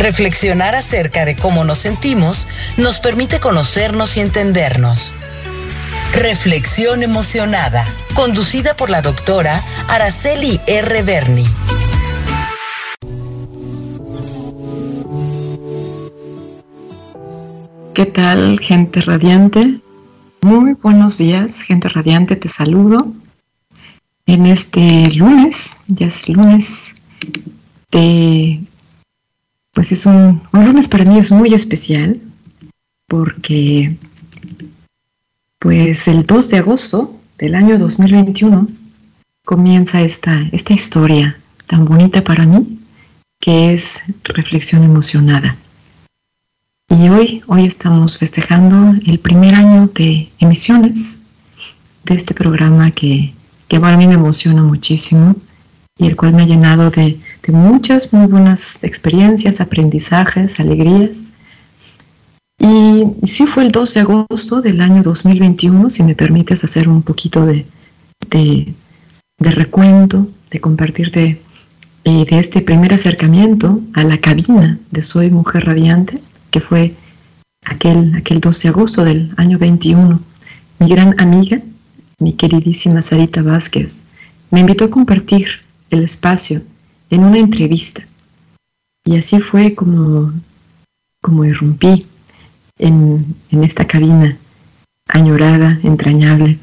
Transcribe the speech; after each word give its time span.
Reflexionar 0.00 0.74
acerca 0.74 1.26
de 1.26 1.36
cómo 1.36 1.62
nos 1.62 1.76
sentimos 1.76 2.48
nos 2.78 3.00
permite 3.00 3.38
conocernos 3.38 4.16
y 4.16 4.20
entendernos. 4.20 5.12
Reflexión 6.14 7.02
emocionada, 7.02 7.84
conducida 8.14 8.74
por 8.78 8.88
la 8.88 9.02
doctora 9.02 9.62
Araceli 9.88 10.58
R. 10.66 11.02
Berni. 11.02 11.44
¿Qué 17.92 18.06
tal, 18.06 18.58
gente 18.58 19.02
radiante? 19.02 19.80
Muy 20.40 20.72
buenos 20.82 21.18
días, 21.18 21.60
gente 21.60 21.90
radiante, 21.90 22.36
te 22.36 22.48
saludo. 22.48 23.12
En 24.24 24.46
este 24.46 25.10
lunes, 25.10 25.78
ya 25.88 26.06
es 26.06 26.26
lunes, 26.26 26.94
de, 27.90 28.60
pues 29.72 29.92
es 29.92 30.06
un, 30.06 30.42
un 30.52 30.64
lunes 30.64 30.88
para 30.88 31.04
mí 31.04 31.18
es 31.18 31.30
muy 31.30 31.54
especial 31.54 32.20
porque 33.06 33.96
pues 35.58 36.08
el 36.08 36.24
2 36.24 36.48
de 36.48 36.58
agosto 36.58 37.20
del 37.38 37.54
año 37.54 37.78
2021 37.78 38.68
comienza 39.44 40.00
esta, 40.00 40.48
esta 40.52 40.72
historia 40.72 41.38
tan 41.66 41.84
bonita 41.84 42.22
para 42.22 42.46
mí 42.46 42.78
que 43.40 43.72
es 43.72 44.00
reflexión 44.24 44.84
emocionada. 44.84 45.56
Y 46.88 47.08
hoy, 47.08 47.42
hoy 47.46 47.66
estamos 47.66 48.18
festejando 48.18 48.94
el 49.06 49.18
primer 49.18 49.54
año 49.54 49.90
de 49.94 50.30
emisiones 50.38 51.18
de 52.04 52.14
este 52.14 52.34
programa 52.34 52.90
que, 52.90 53.32
que 53.68 53.80
para 53.80 53.96
mí 53.96 54.06
me 54.06 54.14
emociona 54.14 54.62
muchísimo 54.62 55.36
y 55.96 56.06
el 56.06 56.16
cual 56.16 56.34
me 56.34 56.42
ha 56.42 56.46
llenado 56.46 56.90
de, 56.90 57.20
muchas 57.50 58.12
muy 58.12 58.26
buenas 58.26 58.82
experiencias, 58.82 59.60
aprendizajes, 59.60 60.60
alegrías. 60.60 61.32
Y, 62.58 63.06
y, 63.22 63.28
sí 63.28 63.46
fue 63.46 63.64
el 63.64 63.72
2 63.72 63.94
de 63.94 64.00
agosto 64.00 64.60
del 64.60 64.80
año 64.80 65.02
2021, 65.02 65.90
si 65.90 66.02
me 66.02 66.14
permites 66.14 66.62
hacer 66.62 66.88
un 66.88 67.02
poquito 67.02 67.46
de, 67.46 67.66
de, 68.28 68.74
recuento, 69.38 70.28
de 70.50 70.60
compartirte 70.60 71.40
de, 72.04 72.24
de 72.24 72.38
este 72.38 72.60
primer 72.60 72.92
acercamiento 72.92 73.80
a 73.94 74.04
la 74.04 74.18
cabina 74.18 74.78
de 74.90 75.02
Soy 75.02 75.30
Mujer 75.30 75.64
Radiante 75.64 76.20
que 76.50 76.60
fue 76.60 76.94
aquel, 77.64 78.14
aquel 78.16 78.40
12 78.40 78.62
de 78.62 78.68
agosto 78.68 79.04
del 79.04 79.32
año 79.36 79.58
21. 79.58 80.20
Mi 80.78 80.88
gran 80.88 81.14
amiga, 81.20 81.60
mi 82.18 82.34
queridísima 82.34 83.02
Sarita 83.02 83.42
Vázquez, 83.42 84.02
me 84.50 84.60
invitó 84.60 84.84
a 84.84 84.90
compartir 84.90 85.48
el 85.90 86.04
espacio 86.04 86.62
en 87.10 87.24
una 87.24 87.38
entrevista. 87.38 88.04
Y 89.04 89.18
así 89.18 89.40
fue 89.40 89.74
como, 89.74 90.32
como 91.20 91.44
irrumpí 91.44 92.06
en, 92.78 93.36
en 93.50 93.64
esta 93.64 93.86
cabina 93.86 94.38
añorada, 95.08 95.80
entrañable, 95.82 96.58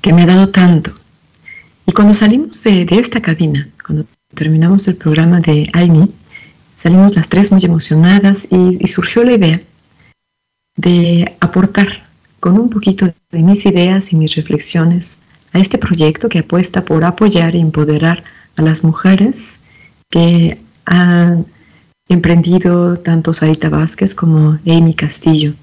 que 0.00 0.12
me 0.12 0.22
ha 0.22 0.26
dado 0.26 0.48
tanto. 0.48 0.94
Y 1.86 1.92
cuando 1.92 2.14
salimos 2.14 2.62
de, 2.64 2.84
de 2.84 2.98
esta 2.98 3.20
cabina, 3.20 3.68
cuando 3.84 4.06
terminamos 4.34 4.88
el 4.88 4.96
programa 4.96 5.40
de 5.40 5.68
AINI, 5.72 6.12
Salimos 6.82 7.14
las 7.14 7.28
tres 7.28 7.52
muy 7.52 7.64
emocionadas 7.64 8.48
y, 8.50 8.76
y, 8.80 8.88
surgió 8.88 9.22
la 9.22 9.34
idea 9.34 9.60
de 10.74 11.36
aportar 11.38 12.10
con 12.40 12.58
un 12.58 12.70
poquito 12.70 13.06
de 13.30 13.42
mis 13.44 13.64
ideas 13.66 14.12
y 14.12 14.16
mis 14.16 14.34
reflexiones 14.34 15.20
a 15.52 15.60
este 15.60 15.78
proyecto 15.78 16.28
que 16.28 16.40
apuesta 16.40 16.84
por 16.84 17.04
apoyar 17.04 17.54
e 17.54 17.60
empoderar 17.60 18.24
a 18.56 18.62
las 18.62 18.84
mujeres 18.84 19.58
que 20.10 20.60
han 20.84 21.46
emprendido 22.08 22.98
tanto 22.98 23.32
Sarita 23.32 23.68
Vázquez 23.68 24.14
como 24.14 24.58
Amy 24.66 24.94
Castillo, 24.94 25.54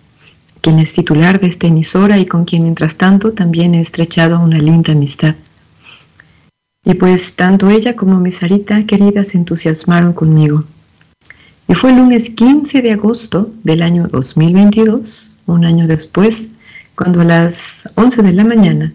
quien 0.61 0.79
es 0.79 0.94
titular 0.94 1.39
de 1.39 1.47
esta 1.47 1.67
emisora 1.67 2.17
y 2.17 2.25
con 2.25 2.45
quien 2.45 2.63
mientras 2.63 2.95
tanto 2.95 3.33
también 3.33 3.75
he 3.75 3.81
estrechado 3.81 4.39
una 4.39 4.57
linda 4.57 4.94
amistad. 4.94 5.35
Y 6.83 6.94
pues 6.95 7.33
tanto 7.33 7.69
ella 7.69 7.95
como 7.95 8.19
mi 8.19 8.31
Sarita 8.31 8.85
querida 8.85 9.23
se 9.23 9.38
entusiasmaron 9.38 10.13
conmigo 10.13 10.63
y 11.69 11.75
fue 11.75 11.91
el 11.91 11.97
lunes 11.97 12.31
15 12.31 12.81
de 12.81 12.94
agosto 12.94 13.51
del 13.63 13.83
año 13.83 14.07
2022, 14.07 15.33
un 15.45 15.66
año 15.66 15.85
después, 15.85 16.50
cuando 16.95 17.21
a 17.21 17.25
las 17.25 17.88
11 17.94 18.23
de 18.23 18.33
la 18.33 18.44
mañana 18.44 18.94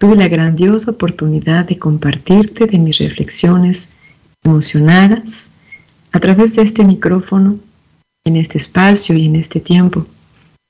tuve 0.00 0.16
la 0.16 0.28
grandiosa 0.28 0.92
oportunidad 0.92 1.66
de 1.66 1.78
compartirte 1.78 2.64
de 2.64 2.78
mis 2.78 2.98
reflexiones 2.98 3.90
emocionadas 4.42 5.48
a 6.10 6.18
través 6.18 6.56
de 6.56 6.62
este 6.62 6.86
micrófono, 6.86 7.58
en 8.24 8.36
este 8.36 8.56
espacio 8.56 9.14
y 9.14 9.26
en 9.26 9.36
este 9.36 9.60
tiempo. 9.60 10.04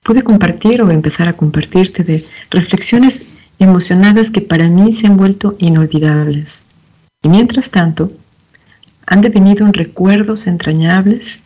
Pude 0.02 0.24
compartir 0.24 0.82
o 0.82 0.90
empezar 0.90 1.28
a 1.28 1.36
compartirte 1.36 2.02
de 2.02 2.26
reflexiones 2.50 3.24
emocionadas 3.60 4.32
que 4.32 4.40
para 4.40 4.68
mí 4.68 4.92
se 4.92 5.06
han 5.06 5.16
vuelto 5.16 5.54
inolvidables. 5.60 6.66
Y 7.22 7.28
mientras 7.28 7.70
tanto, 7.70 8.10
han 9.06 9.20
devenido 9.20 9.64
en 9.64 9.72
recuerdos 9.72 10.48
entrañables 10.48 11.38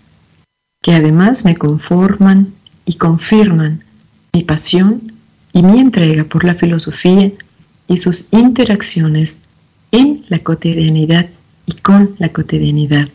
que 0.83 0.95
además 0.95 1.45
me 1.45 1.55
conforman 1.55 2.55
y 2.87 2.95
confirman 2.95 3.85
mi 4.33 4.43
pasión 4.43 5.13
y 5.53 5.63
mi 5.63 5.81
entrega 5.81 6.25
por 6.25 6.45
la 6.45 6.55
filosofía 6.55 7.31
y 7.89 7.99
sus 7.99 8.27
interacciones 8.31 9.39
en 9.93 10.25
la 10.29 10.41
cotidianidad 10.41 11.27
y 11.67 11.73
con 11.75 12.17
la 12.19 12.31
cotidianidad. 12.31 13.09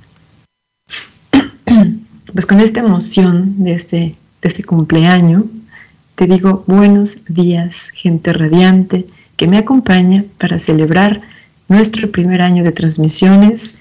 Pues 2.31 2.45
con 2.45 2.59
esta 2.59 2.81
emoción 2.81 3.63
de 3.63 3.73
este, 3.73 3.97
de 3.97 4.47
este 4.47 4.63
cumpleaños, 4.63 5.45
te 6.13 6.27
digo 6.27 6.63
buenos 6.67 7.17
días, 7.27 7.89
gente 7.93 8.33
radiante 8.33 9.07
que 9.35 9.47
me 9.47 9.57
acompaña 9.57 10.25
para 10.37 10.59
celebrar 10.59 11.21
nuestro 11.69 12.11
primer 12.11 12.43
año 12.43 12.63
de 12.63 12.71
transmisiones 12.71 13.73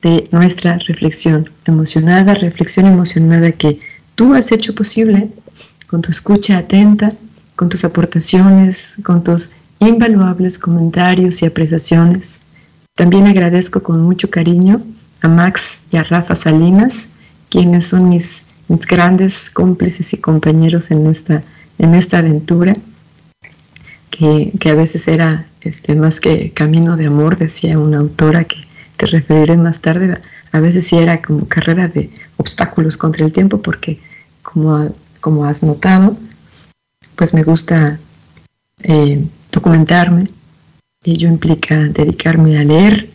de 0.00 0.24
nuestra 0.32 0.78
reflexión 0.78 1.48
emocionada, 1.64 2.34
reflexión 2.34 2.86
emocionada 2.86 3.52
que 3.52 3.78
tú 4.16 4.34
has 4.34 4.50
hecho 4.50 4.74
posible 4.74 5.30
con 5.86 6.02
tu 6.02 6.10
escucha 6.10 6.58
atenta, 6.58 7.10
con 7.54 7.68
tus 7.68 7.84
aportaciones, 7.84 8.96
con 9.04 9.22
tus 9.22 9.50
invaluables 9.88 10.58
comentarios 10.58 11.42
y 11.42 11.46
apreciaciones. 11.46 12.40
También 12.94 13.26
agradezco 13.26 13.82
con 13.82 14.02
mucho 14.02 14.30
cariño 14.30 14.82
a 15.20 15.28
Max 15.28 15.78
y 15.90 15.96
a 15.96 16.04
Rafa 16.04 16.34
Salinas, 16.34 17.08
quienes 17.48 17.86
son 17.86 18.08
mis, 18.08 18.44
mis 18.68 18.86
grandes 18.86 19.50
cómplices 19.50 20.12
y 20.12 20.18
compañeros 20.18 20.90
en 20.90 21.06
esta, 21.06 21.42
en 21.78 21.94
esta 21.94 22.18
aventura, 22.18 22.74
que, 24.10 24.52
que 24.58 24.70
a 24.70 24.74
veces 24.74 25.08
era 25.08 25.46
este, 25.62 25.94
más 25.94 26.20
que 26.20 26.52
camino 26.52 26.96
de 26.96 27.06
amor, 27.06 27.36
decía 27.36 27.78
una 27.78 27.98
autora 27.98 28.44
que 28.44 28.56
te 28.96 29.06
referiré 29.06 29.56
más 29.56 29.80
tarde, 29.80 30.18
a 30.52 30.60
veces 30.60 30.86
sí 30.86 30.96
era 30.96 31.22
como 31.22 31.48
carrera 31.48 31.88
de 31.88 32.10
obstáculos 32.36 32.96
contra 32.96 33.24
el 33.24 33.32
tiempo 33.32 33.62
porque 33.62 34.00
como, 34.42 34.92
como 35.20 35.44
has 35.44 35.62
notado, 35.62 36.16
pues 37.16 37.32
me 37.32 37.42
gusta 37.42 37.98
eh, 38.82 39.24
documentarme 39.52 40.28
ello 41.04 41.28
implica 41.28 41.76
dedicarme 41.76 42.58
a 42.58 42.64
leer 42.64 43.10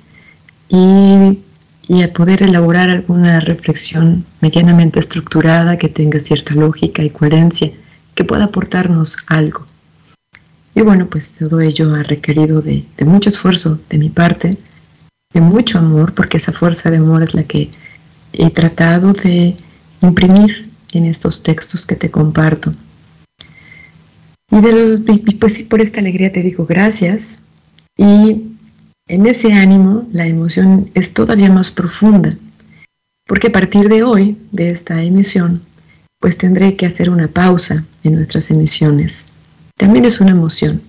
y, 0.68 1.40
y 1.88 2.04
a 2.04 2.12
poder 2.12 2.44
elaborar 2.44 2.90
alguna 2.90 3.40
reflexión 3.40 4.26
medianamente 4.42 5.00
estructurada 5.00 5.78
que 5.78 5.88
tenga 5.88 6.20
cierta 6.20 6.54
lógica 6.54 7.02
y 7.02 7.10
coherencia 7.10 7.72
que 8.14 8.26
pueda 8.26 8.46
aportarnos 8.46 9.18
algo. 9.28 9.66
Y 10.76 10.82
bueno, 10.82 11.08
pues 11.08 11.34
todo 11.34 11.62
ello 11.62 11.96
ha 11.96 12.04
requerido 12.04 12.62
de, 12.62 12.86
de 12.98 13.06
mucho 13.06 13.30
esfuerzo 13.30 13.80
de 13.90 13.98
mi 13.98 14.10
parte, 14.10 14.58
de 15.34 15.42
mucho 15.42 15.80
amor, 15.80 16.14
porque 16.14 16.38
esa 16.38 16.52
fuerza 16.52 16.92
de 16.92 16.98
amor 16.98 17.24
es 17.24 17.34
la 17.34 17.44
que 17.44 17.72
he 18.34 18.50
tratado 18.50 19.14
de 19.14 19.56
imprimir 20.02 20.70
en 20.92 21.06
estos 21.06 21.42
textos 21.42 21.86
que 21.86 21.96
te 21.96 22.12
comparto. 22.12 22.74
Y 24.50 24.62
de 24.62 24.72
los, 24.72 25.02
pues 25.40 25.54
sí, 25.54 25.64
por 25.64 25.82
esta 25.82 26.00
alegría 26.00 26.32
te 26.32 26.42
digo 26.42 26.66
gracias. 26.66 27.40
Y 27.98 28.44
en 29.08 29.26
ese 29.26 29.54
ánimo 29.54 30.08
la 30.12 30.28
emoción 30.28 30.90
es 30.94 31.14
todavía 31.14 31.50
más 31.50 31.72
profunda, 31.72 32.38
porque 33.26 33.48
a 33.48 33.52
partir 33.52 33.90
de 33.90 34.04
hoy, 34.04 34.38
de 34.52 34.70
esta 34.70 35.02
emisión, 35.02 35.64
pues 36.20 36.38
tendré 36.38 36.76
que 36.76 36.86
hacer 36.86 37.10
una 37.10 37.28
pausa 37.28 37.86
en 38.04 38.16
nuestras 38.16 38.50
emisiones. 38.52 39.26
También 39.78 40.06
es 40.06 40.20
una 40.20 40.32
emoción. 40.32 40.82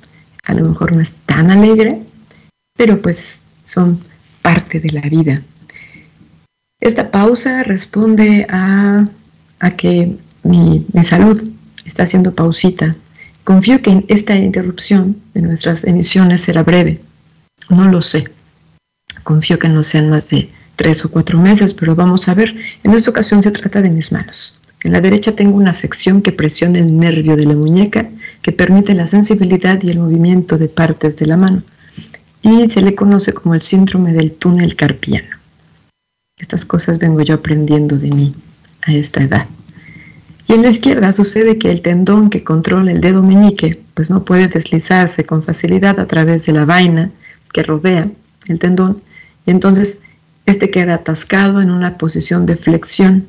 A 0.44 0.55
lo 0.55 0.66
mejor 0.69 0.94
no 0.94 1.00
es 1.00 1.12
tan 1.26 1.50
alegre, 1.50 2.02
pero 2.76 3.02
pues 3.02 3.40
son 3.64 4.00
parte 4.40 4.81
de 4.81 4.90
la 4.90 5.02
vida. 5.02 5.43
Esta 6.81 7.10
pausa 7.10 7.62
responde 7.64 8.46
a, 8.49 9.05
que 9.76 10.16
mi, 10.43 10.87
mi 10.93 11.05
salud 11.05 11.50
está 11.84 12.05
haciendo 12.05 12.34
pausita. 12.34 12.96
Confío 13.48 13.80
que 13.80 14.04
esta 14.08 14.36
interrupción 14.36 15.16
de 15.32 15.40
nuestras 15.40 15.82
emisiones 15.84 16.42
será 16.42 16.62
breve. 16.64 17.00
No 17.70 17.88
lo 17.88 18.02
sé. 18.02 18.24
Confío 19.22 19.58
que 19.58 19.70
no 19.70 19.82
sean 19.82 20.10
más 20.10 20.28
de 20.28 20.50
tres 20.76 21.02
o 21.06 21.10
cuatro 21.10 21.40
meses, 21.40 21.72
pero 21.72 21.96
vamos 21.96 22.28
a 22.28 22.34
ver. 22.34 22.54
En 22.84 22.92
esta 22.92 23.10
ocasión 23.10 23.42
se 23.42 23.50
trata 23.50 23.80
de 23.80 23.88
mis 23.88 24.12
manos. 24.12 24.60
En 24.84 24.92
la 24.92 25.00
derecha 25.00 25.34
tengo 25.34 25.56
una 25.56 25.70
afección 25.70 26.20
que 26.20 26.30
presiona 26.30 26.78
el 26.78 26.94
nervio 26.98 27.36
de 27.36 27.46
la 27.46 27.54
muñeca, 27.54 28.10
que 28.42 28.52
permite 28.52 28.92
la 28.92 29.06
sensibilidad 29.06 29.82
y 29.82 29.92
el 29.92 30.00
movimiento 30.00 30.58
de 30.58 30.68
partes 30.68 31.16
de 31.16 31.24
la 31.24 31.38
mano. 31.38 31.62
Y 32.42 32.68
se 32.68 32.82
le 32.82 32.94
conoce 32.94 33.32
como 33.32 33.54
el 33.54 33.62
síndrome 33.62 34.12
del 34.12 34.32
túnel 34.32 34.76
carpiano. 34.76 35.38
Estas 36.38 36.66
cosas 36.66 36.98
vengo 36.98 37.22
yo 37.22 37.36
aprendiendo 37.36 37.96
de 37.96 38.10
mí 38.10 38.34
a 38.82 38.92
esta 38.92 39.22
edad. 39.22 39.48
Y 40.48 40.54
en 40.54 40.62
la 40.62 40.70
izquierda 40.70 41.12
sucede 41.12 41.58
que 41.58 41.70
el 41.70 41.82
tendón 41.82 42.30
que 42.30 42.42
controla 42.42 42.90
el 42.90 43.02
dedo 43.02 43.22
meñique, 43.22 43.82
pues 43.92 44.08
no 44.08 44.24
puede 44.24 44.48
deslizarse 44.48 45.24
con 45.24 45.42
facilidad 45.42 46.00
a 46.00 46.06
través 46.06 46.46
de 46.46 46.54
la 46.54 46.64
vaina 46.64 47.10
que 47.52 47.62
rodea 47.62 48.10
el 48.46 48.58
tendón, 48.58 49.02
y 49.44 49.50
entonces 49.50 49.98
este 50.46 50.70
queda 50.70 50.94
atascado 50.94 51.60
en 51.60 51.70
una 51.70 51.98
posición 51.98 52.46
de 52.46 52.56
flexión. 52.56 53.28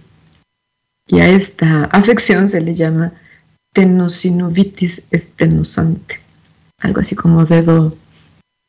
Y 1.08 1.20
a 1.20 1.28
esta 1.28 1.84
afección 1.92 2.48
se 2.48 2.62
le 2.62 2.74
llama 2.74 3.12
tenosinovitis 3.74 5.02
estenosante, 5.12 6.22
algo 6.78 7.02
así 7.02 7.16
como 7.16 7.44
dedo, 7.44 7.98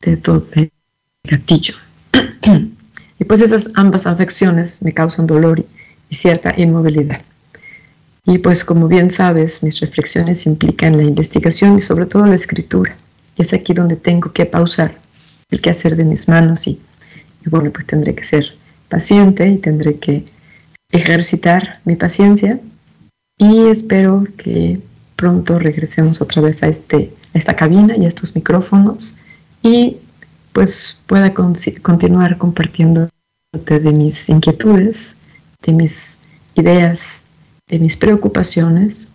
dedo 0.00 0.40
de 0.40 0.72
gatillo. 1.22 1.74
y 3.18 3.24
pues 3.24 3.42
esas 3.42 3.68
ambas 3.74 4.06
afecciones 4.06 4.82
me 4.82 4.90
causan 4.90 5.28
dolor 5.28 5.64
y 6.08 6.14
cierta 6.16 6.52
inmovilidad. 6.56 7.22
Y 8.30 8.38
pues 8.38 8.64
como 8.64 8.86
bien 8.86 9.10
sabes, 9.10 9.60
mis 9.64 9.80
reflexiones 9.80 10.46
implican 10.46 10.96
la 10.96 11.02
investigación 11.02 11.78
y 11.78 11.80
sobre 11.80 12.06
todo 12.06 12.26
la 12.26 12.36
escritura. 12.36 12.96
Y 13.36 13.42
es 13.42 13.52
aquí 13.52 13.74
donde 13.74 13.96
tengo 13.96 14.32
que 14.32 14.46
pausar 14.46 15.00
el 15.50 15.60
quehacer 15.60 15.96
de 15.96 16.04
mis 16.04 16.28
manos 16.28 16.68
y, 16.68 16.80
bueno, 17.46 17.72
pues 17.72 17.86
tendré 17.86 18.14
que 18.14 18.22
ser 18.22 18.56
paciente 18.88 19.48
y 19.48 19.58
tendré 19.58 19.96
que 19.96 20.26
ejercitar 20.92 21.80
mi 21.84 21.96
paciencia 21.96 22.60
y 23.36 23.66
espero 23.66 24.24
que 24.36 24.80
pronto 25.16 25.58
regresemos 25.58 26.20
otra 26.20 26.40
vez 26.40 26.62
a, 26.62 26.68
este, 26.68 27.12
esta 27.34 27.56
cabina 27.56 27.96
y 27.96 28.04
a 28.04 28.08
estos 28.08 28.36
micrófonos 28.36 29.16
y 29.60 29.96
pues 30.52 31.00
pueda 31.08 31.34
continuar 31.34 32.38
compartiendo 32.38 33.08
de 33.52 33.92
mis 33.92 34.28
inquietudes, 34.28 35.16
de 35.66 35.72
mis 35.72 36.16
ideas, 36.54 37.22
de 37.70 37.78
mis 37.78 37.96
preocupaciones, 37.96 39.10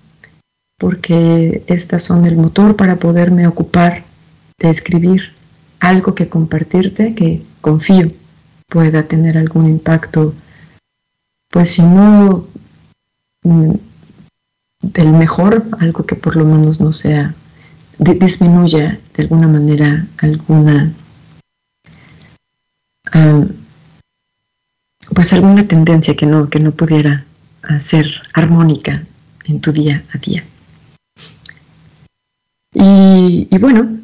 porque 0.78 1.64
estas 1.68 2.04
son 2.04 2.26
el 2.26 2.38
motor 2.38 2.76
para 2.76 2.96
poderme 2.96 3.48
ocupar 3.48 4.06
de 4.58 4.70
escribir 4.70 5.34
algo 5.80 6.16
que 6.16 6.30
compartirte 6.30 7.14
que 7.14 7.44
confío 7.62 8.12
pueda 8.68 9.04
tener 9.04 9.38
algún 9.38 9.68
impacto, 9.68 10.34
pues 11.50 11.72
si 11.72 11.84
no 11.84 12.48
mm, 13.44 13.74
del 14.82 15.10
mejor, 15.10 15.66
algo 15.80 16.06
que 16.06 16.16
por 16.16 16.36
lo 16.36 16.46
menos 16.46 16.80
no 16.80 16.94
sea, 16.94 17.36
disminuya 17.98 19.00
de 19.16 19.24
alguna 19.24 19.48
manera 19.48 20.08
alguna, 20.18 20.94
ah, 23.12 23.44
pues 25.14 25.34
alguna 25.34 25.68
tendencia 25.68 26.16
que 26.16 26.26
no, 26.26 26.50
que 26.50 26.60
no 26.60 26.72
pudiera 26.72 27.26
ser 27.80 28.22
armónica 28.34 29.04
en 29.46 29.62
tu 29.62 29.72
día 29.72 30.04
a 30.14 30.18
día. 30.18 30.44
Y, 32.74 33.48
y 33.50 33.58
bueno, 33.58 34.00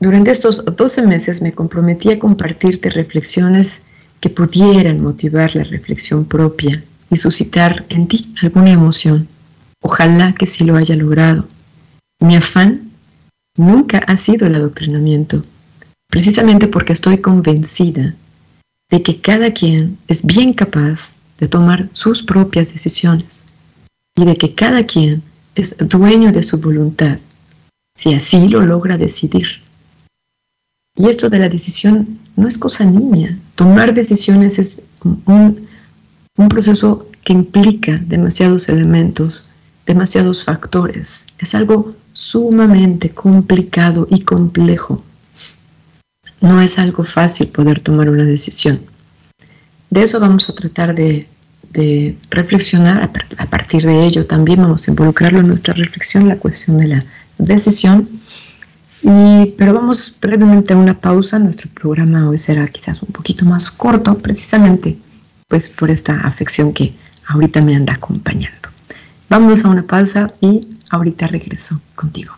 durante 0.00 0.30
estos 0.30 0.64
12 0.64 1.02
meses 1.02 1.42
me 1.42 1.52
comprometí 1.52 2.10
a 2.10 2.18
compartirte 2.18 2.90
reflexiones 2.90 3.82
que 4.20 4.30
pudieran 4.30 5.02
motivar 5.02 5.54
la 5.56 5.64
reflexión 5.64 6.24
propia 6.24 6.82
y 7.10 7.16
suscitar 7.16 7.84
en 7.88 8.08
ti 8.08 8.34
alguna 8.42 8.70
emoción. 8.70 9.28
Ojalá 9.82 10.34
que 10.34 10.46
sí 10.46 10.64
lo 10.64 10.76
haya 10.76 10.96
logrado. 10.96 11.46
Mi 12.20 12.36
afán 12.36 12.90
nunca 13.56 13.98
ha 13.98 14.16
sido 14.16 14.46
el 14.46 14.54
adoctrinamiento, 14.54 15.42
precisamente 16.08 16.68
porque 16.68 16.92
estoy 16.92 17.18
convencida 17.18 18.14
de 18.90 19.02
que 19.02 19.20
cada 19.20 19.52
quien 19.52 19.98
es 20.08 20.24
bien 20.24 20.52
capaz 20.52 21.14
de 21.38 21.48
tomar 21.48 21.88
sus 21.92 22.22
propias 22.22 22.72
decisiones 22.72 23.44
y 24.16 24.24
de 24.24 24.36
que 24.36 24.54
cada 24.54 24.84
quien 24.84 25.22
es 25.54 25.76
dueño 25.78 26.32
de 26.32 26.42
su 26.42 26.58
voluntad, 26.58 27.18
si 27.96 28.14
así 28.14 28.48
lo 28.48 28.60
logra 28.60 28.96
decidir. 28.96 29.46
Y 30.96 31.08
esto 31.08 31.28
de 31.28 31.38
la 31.38 31.48
decisión 31.48 32.18
no 32.34 32.48
es 32.48 32.58
cosa 32.58 32.84
niña. 32.84 33.38
Tomar 33.54 33.94
decisiones 33.94 34.58
es 34.58 34.80
un, 35.26 35.68
proceso 36.48 37.08
que 37.24 37.32
implica 37.32 38.00
demasiados 38.04 38.68
elementos, 38.68 39.48
demasiados 39.86 40.44
factores. 40.44 41.24
Es 41.38 41.54
algo 41.54 41.90
sumamente 42.12 43.10
complicado 43.10 44.08
y 44.10 44.22
complejo. 44.22 45.02
No 46.40 46.60
es 46.60 46.78
algo 46.78 47.04
fácil 47.04 47.48
poder 47.48 47.80
tomar 47.80 48.10
una 48.10 48.24
decisión. 48.24 48.80
De 49.90 50.02
eso 50.02 50.20
vamos 50.20 50.48
a 50.48 50.54
tratar 50.54 50.94
de, 50.94 51.28
reflexionar. 52.30 53.10
A 53.36 53.46
partir 53.46 53.84
de 53.84 54.04
ello 54.04 54.26
también 54.26 54.62
vamos 54.62 54.88
a 54.88 54.90
involucrarlo 54.90 55.40
en 55.40 55.48
nuestra 55.48 55.74
reflexión, 55.74 56.26
la 56.26 56.36
cuestión 56.36 56.78
de 56.78 56.86
la 56.88 57.04
decisión 57.36 58.08
pero 59.56 59.74
vamos 59.74 60.16
brevemente 60.20 60.72
a 60.72 60.76
una 60.76 61.00
pausa. 61.00 61.38
Nuestro 61.38 61.70
programa 61.70 62.28
hoy 62.28 62.38
será 62.38 62.66
quizás 62.66 63.02
un 63.02 63.12
poquito 63.12 63.44
más 63.44 63.70
corto, 63.70 64.18
precisamente 64.18 64.98
pues 65.46 65.68
por 65.68 65.90
esta 65.90 66.20
afección 66.20 66.72
que 66.72 66.94
ahorita 67.26 67.62
me 67.62 67.74
anda 67.74 67.94
acompañando. 67.94 68.68
Vamos 69.28 69.64
a 69.64 69.68
una 69.68 69.86
pausa 69.86 70.32
y 70.40 70.68
ahorita 70.90 71.26
regreso 71.26 71.80
contigo. 71.94 72.34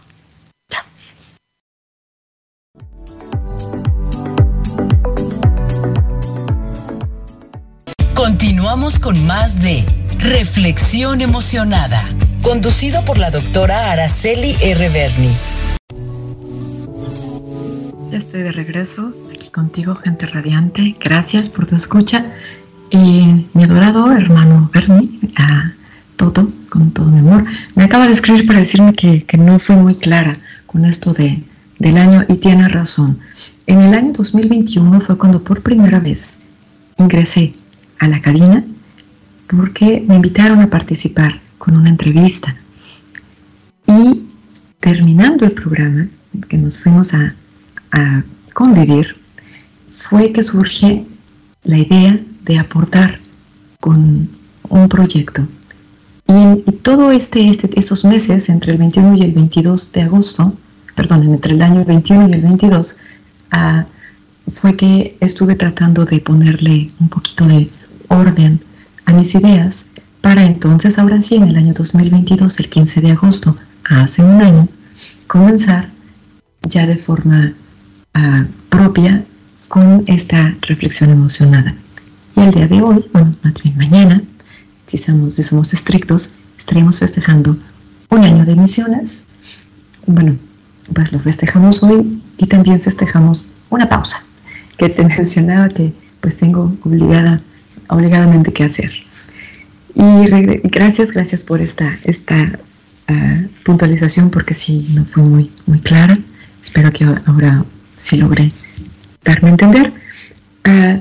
Continuamos 8.20 8.98
con 8.98 9.24
más 9.26 9.62
de 9.62 9.82
Reflexión 10.18 11.22
Emocionada, 11.22 12.04
conducido 12.42 13.02
por 13.02 13.16
la 13.16 13.30
doctora 13.30 13.92
Araceli 13.92 14.56
R. 14.60 14.88
Berni 14.90 15.30
estoy 18.12 18.42
de 18.42 18.52
regreso 18.52 19.14
aquí 19.34 19.48
contigo, 19.48 19.94
gente 19.94 20.26
radiante. 20.26 20.94
Gracias 21.00 21.48
por 21.48 21.66
tu 21.66 21.76
escucha. 21.76 22.26
Y 22.90 23.46
mi 23.54 23.64
adorado 23.64 24.12
hermano 24.12 24.70
Bernie, 24.70 25.08
a 25.36 25.72
todo, 26.16 26.52
con 26.68 26.90
todo 26.90 27.06
mi 27.06 27.20
amor, 27.20 27.46
me 27.74 27.84
acaba 27.84 28.04
de 28.04 28.12
escribir 28.12 28.46
para 28.46 28.58
decirme 28.58 28.92
que, 28.92 29.24
no 29.38 29.58
soy 29.58 29.76
muy 29.76 29.94
clara 29.94 30.38
con 30.66 30.84
esto 30.84 31.14
de, 31.14 31.42
del 31.78 31.96
año 31.96 32.26
y 32.28 32.34
tiene 32.34 32.68
razón. 32.68 33.18
En 33.66 33.80
el 33.80 33.94
año 33.94 34.12
2021 34.12 35.00
fue 35.00 35.16
cuando 35.16 35.42
por 35.42 35.62
primera 35.62 35.98
vez 35.98 36.36
ingresé 36.98 37.54
a 38.00 38.08
la 38.08 38.20
cabina 38.20 38.64
porque 39.46 40.04
me 40.06 40.16
invitaron 40.16 40.60
a 40.60 40.70
participar 40.70 41.40
con 41.58 41.76
una 41.76 41.88
entrevista. 41.88 42.54
Y 43.86 44.22
terminando 44.80 45.44
el 45.44 45.52
programa, 45.52 46.08
que 46.48 46.56
nos 46.56 46.78
fuimos 46.78 47.12
a, 47.12 47.34
a 47.92 48.22
convivir 48.54 49.16
fue 50.08 50.32
que 50.32 50.42
surge 50.42 51.04
la 51.64 51.78
idea 51.78 52.18
de 52.44 52.58
aportar 52.58 53.20
con 53.80 54.28
un 54.68 54.88
proyecto. 54.88 55.46
Y, 56.26 56.32
en, 56.32 56.62
todo 56.82 57.10
este, 57.10 57.48
este, 57.48 57.68
esos 57.78 58.04
meses, 58.04 58.48
entre 58.48 58.72
el 58.72 58.78
21 58.78 59.16
y 59.16 59.22
el 59.22 59.32
22 59.32 59.92
de 59.92 60.02
agosto, 60.02 60.56
perdón, 60.94 61.34
entre 61.34 61.54
el 61.54 61.62
año 61.62 61.84
21 61.84 62.28
y 62.28 62.32
el 62.32 62.42
22, 62.42 62.94
ah, 63.50 63.86
fue 64.54 64.76
que 64.76 65.16
estuve 65.20 65.54
tratando 65.54 66.04
de 66.04 66.20
ponerle 66.20 66.88
un 67.00 67.08
poquito 67.08 67.46
de 67.46 67.70
orden 68.10 68.60
a 69.06 69.12
mis 69.12 69.34
ideas 69.34 69.86
para 70.20 70.44
entonces, 70.44 70.98
ahora 70.98 71.22
sí, 71.22 71.36
en 71.36 71.44
el 71.44 71.56
año 71.56 71.72
2022, 71.72 72.58
el 72.60 72.68
15 72.68 73.00
de 73.00 73.12
agosto, 73.12 73.56
hace 73.84 74.22
un 74.22 74.42
año, 74.42 74.68
comenzar 75.26 75.90
ya 76.62 76.86
de 76.86 76.96
forma 76.96 77.54
propia 78.68 79.24
con 79.68 80.04
esta 80.06 80.54
reflexión 80.62 81.10
emocionada. 81.10 81.74
Y 82.36 82.40
el 82.40 82.50
día 82.50 82.66
de 82.66 82.82
hoy, 82.82 83.04
bueno, 83.12 83.34
más 83.42 83.54
bien 83.62 83.76
mañana, 83.78 84.22
si 84.86 84.98
somos, 84.98 85.36
si 85.36 85.42
somos 85.42 85.72
estrictos, 85.72 86.34
estaremos 86.58 86.98
festejando 86.98 87.56
un 88.10 88.24
año 88.24 88.44
de 88.44 88.56
misiones. 88.56 89.22
Bueno, 90.06 90.36
pues 90.94 91.12
lo 91.12 91.20
festejamos 91.20 91.82
hoy 91.82 92.22
y 92.36 92.46
también 92.46 92.80
festejamos 92.80 93.52
una 93.70 93.88
pausa 93.88 94.24
que 94.76 94.88
te 94.88 95.04
mencionaba 95.16 95.68
que 95.68 95.94
pues 96.20 96.36
tengo 96.36 96.76
obligada, 96.84 97.40
obligadamente 97.90 98.52
que 98.52 98.64
hacer. 98.64 98.90
Y 99.94 100.26
gracias, 100.64 101.10
gracias 101.12 101.42
por 101.42 101.60
esta, 101.60 101.98
esta 102.04 102.58
ah, 103.08 103.42
puntualización 103.64 104.30
porque 104.30 104.54
sí, 104.54 104.88
no 104.90 105.04
fue 105.04 105.22
muy, 105.24 105.50
muy 105.66 105.80
clara. 105.80 106.16
Espero 106.62 106.90
que 106.90 107.04
ahora 107.04 107.64
sí 107.96 108.16
logré 108.16 108.48
darme 109.24 109.48
a 109.48 109.52
entender. 109.52 109.92
Uh, 110.66 111.00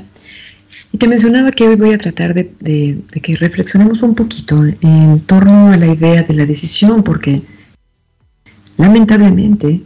y 0.91 0.97
te 0.97 1.07
mencionaba 1.07 1.51
que 1.51 1.67
hoy 1.67 1.75
voy 1.75 1.93
a 1.93 1.97
tratar 1.97 2.33
de, 2.33 3.03
que 3.21 3.33
reflexionemos 3.33 4.01
un 4.01 4.15
poquito 4.15 4.57
en 4.81 5.19
torno 5.21 5.71
a 5.71 5.77
la 5.77 5.87
idea 5.87 6.23
de 6.23 6.33
la 6.33 6.45
decisión, 6.45 7.03
porque 7.03 7.43
lamentablemente 8.77 9.83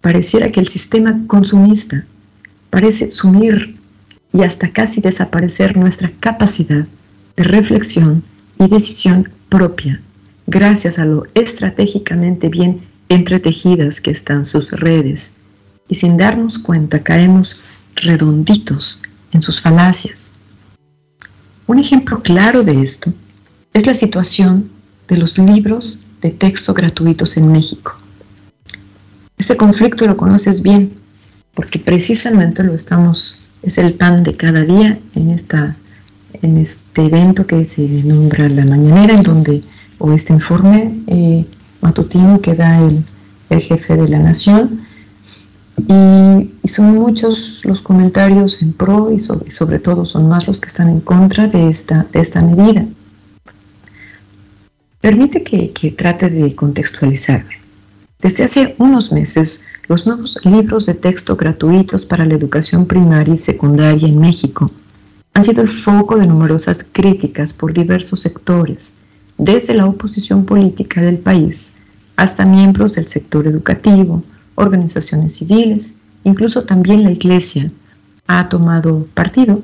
pareciera 0.00 0.50
que 0.50 0.60
el 0.60 0.66
sistema 0.66 1.26
consumista 1.26 2.06
parece 2.70 3.10
sumir 3.10 3.74
y 4.32 4.42
hasta 4.42 4.72
casi 4.72 5.00
desaparecer 5.00 5.76
nuestra 5.76 6.10
capacidad 6.20 6.86
de 7.36 7.44
reflexión 7.44 8.24
y 8.58 8.68
decisión 8.68 9.30
propia, 9.48 10.00
gracias 10.46 10.98
a 10.98 11.04
lo 11.04 11.26
estratégicamente 11.34 12.48
bien 12.48 12.80
entretejidas 13.08 14.00
que 14.00 14.10
están 14.10 14.44
sus 14.44 14.70
redes, 14.70 15.32
y 15.88 15.96
sin 15.96 16.16
darnos 16.16 16.58
cuenta 16.58 17.02
caemos 17.02 17.60
redonditos 17.96 19.02
en 19.32 19.42
sus 19.42 19.60
falacias. 19.60 20.32
Un 21.66 21.78
ejemplo 21.78 22.22
claro 22.22 22.62
de 22.62 22.82
esto 22.82 23.12
es 23.74 23.86
la 23.86 23.94
situación 23.94 24.70
de 25.08 25.16
los 25.18 25.38
libros 25.38 26.06
de 26.20 26.30
texto 26.30 26.72
gratuitos 26.72 27.36
en 27.36 27.50
México. 27.50 27.96
Este 29.36 29.56
conflicto 29.56 30.06
lo 30.06 30.16
conoces 30.16 30.62
bien, 30.62 30.94
porque 31.54 31.78
precisamente 31.78 32.62
lo 32.62 32.74
estamos, 32.74 33.38
es 33.62 33.78
el 33.78 33.94
pan 33.94 34.22
de 34.22 34.34
cada 34.34 34.62
día 34.62 34.98
en, 35.14 35.30
esta, 35.30 35.76
en 36.34 36.58
este 36.58 37.06
evento 37.06 37.46
que 37.46 37.64
se 37.64 37.82
nombra 37.82 38.48
La 38.48 38.64
Mañanera, 38.64 39.14
en 39.14 39.22
donde, 39.22 39.62
o 39.98 40.12
este 40.12 40.32
informe 40.32 41.00
eh, 41.06 41.46
matutino 41.80 42.40
que 42.40 42.54
da 42.54 42.80
el, 42.86 43.04
el 43.50 43.60
jefe 43.60 43.96
de 43.96 44.08
la 44.08 44.18
nación, 44.18 44.80
y, 45.76 46.68
son 46.68 46.94
muchos 46.94 47.64
los 47.64 47.82
comentarios 47.82 48.62
en 48.62 48.72
pro 48.72 49.10
y 49.12 49.18
sobre, 49.18 49.78
todo 49.78 50.04
son 50.04 50.28
más 50.28 50.46
los 50.46 50.60
que 50.60 50.68
están 50.68 50.88
en 50.88 51.00
contra 51.00 51.48
de 51.48 51.68
esta, 51.68 52.06
de 52.12 52.20
esta 52.20 52.40
medida. 52.40 52.86
Permite 55.00 55.42
que, 55.42 55.72
que 55.72 55.90
trate 55.90 56.30
de 56.30 56.54
contextualizarme. 56.54 57.56
Desde 58.20 58.44
hace 58.44 58.74
unos 58.78 59.10
meses, 59.10 59.62
los 59.92 60.06
nuevos 60.06 60.38
libros 60.44 60.86
de 60.86 60.94
texto 60.94 61.36
gratuitos 61.36 62.06
para 62.06 62.24
la 62.24 62.32
educación 62.32 62.86
primaria 62.86 63.34
y 63.34 63.38
secundaria 63.38 64.08
en 64.08 64.18
México 64.18 64.70
han 65.34 65.44
sido 65.44 65.60
el 65.60 65.68
foco 65.68 66.16
de 66.16 66.26
numerosas 66.26 66.78
críticas 66.92 67.52
por 67.52 67.74
diversos 67.74 68.20
sectores, 68.20 68.96
desde 69.36 69.74
la 69.74 69.84
oposición 69.84 70.46
política 70.46 71.02
del 71.02 71.18
país 71.18 71.74
hasta 72.16 72.46
miembros 72.46 72.94
del 72.94 73.06
sector 73.06 73.46
educativo, 73.46 74.22
organizaciones 74.54 75.34
civiles, 75.34 75.94
incluso 76.24 76.64
también 76.64 77.04
la 77.04 77.10
Iglesia 77.10 77.70
ha 78.28 78.48
tomado 78.48 79.06
partido 79.12 79.62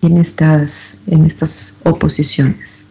en 0.00 0.16
estas, 0.16 0.96
en 1.06 1.26
estas 1.26 1.76
oposiciones. 1.84 2.86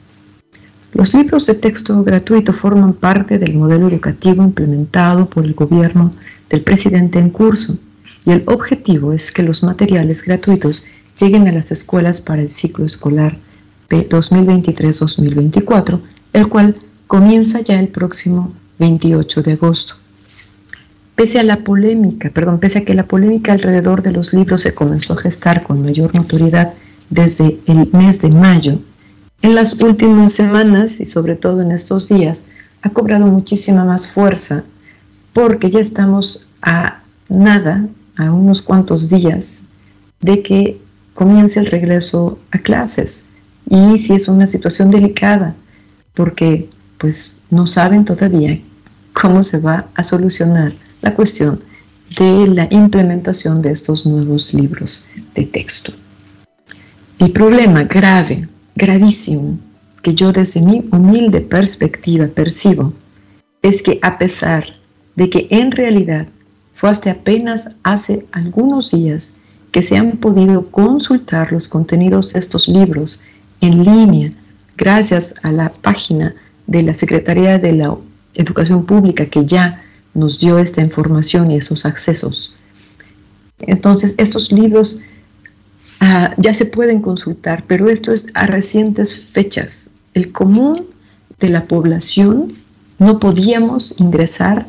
Los 0.93 1.15
libros 1.15 1.47
de 1.47 1.55
texto 1.55 2.03
gratuito 2.03 2.53
forman 2.53 2.93
parte 2.93 3.39
del 3.39 3.55
modelo 3.55 3.87
educativo 3.87 4.43
implementado 4.43 5.27
por 5.27 5.45
el 5.45 5.55
gobierno 5.55 6.11
del 6.55 6.63
presidente 6.63 7.19
en 7.19 7.31
curso 7.31 7.77
y 8.25 8.31
el 8.31 8.43
objetivo 8.45 9.11
es 9.11 9.33
que 9.33 9.43
los 9.43 9.61
materiales 9.61 10.23
gratuitos 10.23 10.85
lleguen 11.19 11.49
a 11.49 11.51
las 11.51 11.69
escuelas 11.69 12.21
para 12.21 12.41
el 12.41 12.49
ciclo 12.49 12.85
escolar 12.85 13.37
2023-2024, 13.89 15.99
el 16.31 16.47
cual 16.47 16.77
comienza 17.07 17.59
ya 17.59 17.77
el 17.77 17.89
próximo 17.89 18.53
28 18.79 19.41
de 19.41 19.51
agosto. 19.51 19.95
Pese 21.15 21.39
a 21.39 21.43
la 21.43 21.65
polémica, 21.65 22.29
perdón, 22.29 22.61
pese 22.61 22.79
a 22.79 22.85
que 22.85 22.93
la 22.93 23.05
polémica 23.05 23.51
alrededor 23.51 24.01
de 24.01 24.13
los 24.13 24.33
libros 24.33 24.61
se 24.61 24.73
comenzó 24.73 25.11
a 25.11 25.17
gestar 25.17 25.61
con 25.61 25.81
mayor 25.81 26.15
notoriedad 26.15 26.73
desde 27.09 27.59
el 27.65 27.89
mes 27.91 28.21
de 28.21 28.29
mayo, 28.29 28.79
en 29.41 29.55
las 29.55 29.73
últimas 29.73 30.31
semanas 30.31 31.01
y 31.01 31.05
sobre 31.05 31.35
todo 31.35 31.61
en 31.61 31.71
estos 31.71 32.07
días 32.07 32.45
ha 32.81 32.91
cobrado 32.91 33.27
muchísima 33.27 33.83
más 33.83 34.09
fuerza 34.09 34.63
porque 35.35 35.69
ya 35.69 35.81
estamos 35.81 36.47
a 36.61 37.03
nada, 37.27 37.85
a 38.15 38.31
unos 38.31 38.61
cuantos 38.61 39.09
días 39.09 39.61
de 40.21 40.41
que 40.41 40.79
comience 41.13 41.59
el 41.59 41.65
regreso 41.65 42.39
a 42.51 42.59
clases. 42.59 43.25
Y 43.69 43.99
si 43.99 44.13
es 44.13 44.29
una 44.29 44.47
situación 44.47 44.89
delicada, 44.89 45.53
porque 46.13 46.69
pues 46.97 47.35
no 47.49 47.67
saben 47.67 48.05
todavía 48.05 48.61
cómo 49.11 49.43
se 49.43 49.57
va 49.59 49.87
a 49.93 50.03
solucionar 50.03 50.73
la 51.01 51.13
cuestión 51.13 51.59
de 52.17 52.47
la 52.47 52.69
implementación 52.71 53.61
de 53.61 53.71
estos 53.71 54.05
nuevos 54.05 54.53
libros 54.53 55.05
de 55.35 55.43
texto. 55.43 55.91
El 57.19 57.33
problema 57.33 57.83
grave, 57.83 58.47
gravísimo, 58.73 59.59
que 60.01 60.15
yo 60.15 60.31
desde 60.31 60.61
mi 60.61 60.87
humilde 60.93 61.41
perspectiva 61.41 62.25
percibo, 62.27 62.93
es 63.61 63.83
que 63.83 63.99
a 64.01 64.17
pesar 64.17 64.74
de 65.15 65.29
que 65.29 65.47
en 65.49 65.71
realidad 65.71 66.27
fue 66.75 66.89
hasta 66.89 67.11
apenas 67.11 67.69
hace 67.83 68.25
algunos 68.31 68.91
días 68.91 69.35
que 69.71 69.81
se 69.81 69.97
han 69.97 70.17
podido 70.17 70.67
consultar 70.71 71.51
los 71.51 71.67
contenidos 71.67 72.33
de 72.33 72.39
estos 72.39 72.67
libros 72.67 73.21
en 73.61 73.83
línea 73.83 74.31
gracias 74.77 75.35
a 75.41 75.51
la 75.51 75.69
página 75.69 76.35
de 76.67 76.83
la 76.83 76.93
Secretaría 76.93 77.59
de 77.59 77.73
la 77.73 77.95
Educación 78.33 78.85
Pública 78.85 79.25
que 79.27 79.45
ya 79.45 79.81
nos 80.13 80.39
dio 80.39 80.59
esta 80.59 80.81
información 80.81 81.51
y 81.51 81.57
esos 81.57 81.85
accesos. 81.85 82.55
Entonces, 83.59 84.15
estos 84.17 84.51
libros 84.51 84.99
ah, 85.99 86.33
ya 86.37 86.53
se 86.53 86.65
pueden 86.65 87.01
consultar, 87.01 87.63
pero 87.67 87.89
esto 87.89 88.11
es 88.11 88.27
a 88.33 88.47
recientes 88.47 89.29
fechas. 89.31 89.89
El 90.13 90.31
común 90.31 90.87
de 91.39 91.49
la 91.49 91.65
población 91.65 92.53
no 92.97 93.19
podíamos 93.19 93.95
ingresar 93.97 94.67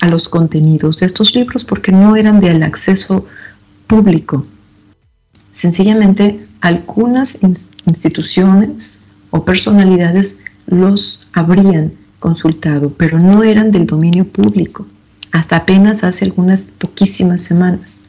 a 0.00 0.08
los 0.08 0.28
contenidos 0.28 0.98
de 0.98 1.06
estos 1.06 1.34
libros 1.34 1.64
porque 1.64 1.92
no 1.92 2.16
eran 2.16 2.40
del 2.40 2.62
acceso 2.62 3.26
público. 3.86 4.46
Sencillamente, 5.52 6.46
algunas 6.60 7.38
instituciones 7.86 9.02
o 9.30 9.44
personalidades 9.44 10.38
los 10.66 11.28
abrían 11.32 11.92
consultado, 12.18 12.92
pero 12.92 13.18
no 13.18 13.42
eran 13.42 13.70
del 13.72 13.86
dominio 13.86 14.26
público, 14.26 14.86
hasta 15.32 15.56
apenas 15.56 16.04
hace 16.04 16.24
algunas 16.24 16.70
poquísimas 16.78 17.42
semanas. 17.42 18.02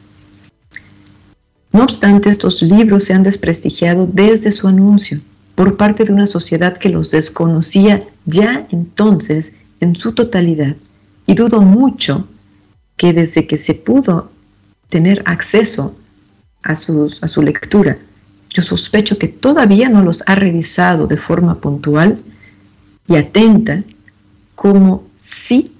No 1.72 1.82
obstante, 1.82 2.28
estos 2.28 2.60
libros 2.62 3.04
se 3.04 3.14
han 3.14 3.22
desprestigiado 3.22 4.06
desde 4.06 4.52
su 4.52 4.68
anuncio 4.68 5.20
por 5.54 5.76
parte 5.76 6.04
de 6.04 6.12
una 6.12 6.26
sociedad 6.26 6.76
que 6.76 6.90
los 6.90 7.10
desconocía 7.10 8.02
ya 8.26 8.66
entonces 8.70 9.54
en 9.80 9.96
su 9.96 10.12
totalidad 10.12 10.76
y 11.26 11.34
dudo 11.34 11.60
mucho 11.60 12.26
que 12.96 13.12
desde 13.12 13.46
que 13.46 13.56
se 13.56 13.74
pudo 13.74 14.30
tener 14.88 15.22
acceso 15.26 15.96
a, 16.62 16.72
a 16.72 16.76
su 16.76 17.42
lectura, 17.42 17.96
yo 18.50 18.62
sospecho 18.62 19.18
que 19.18 19.28
todavía 19.28 19.88
no 19.88 20.02
los 20.02 20.22
ha 20.26 20.34
revisado 20.34 21.06
de 21.06 21.16
forma 21.16 21.60
puntual 21.60 22.22
y 23.06 23.16
atenta 23.16 23.82
como 24.54 25.04
sí 25.16 25.72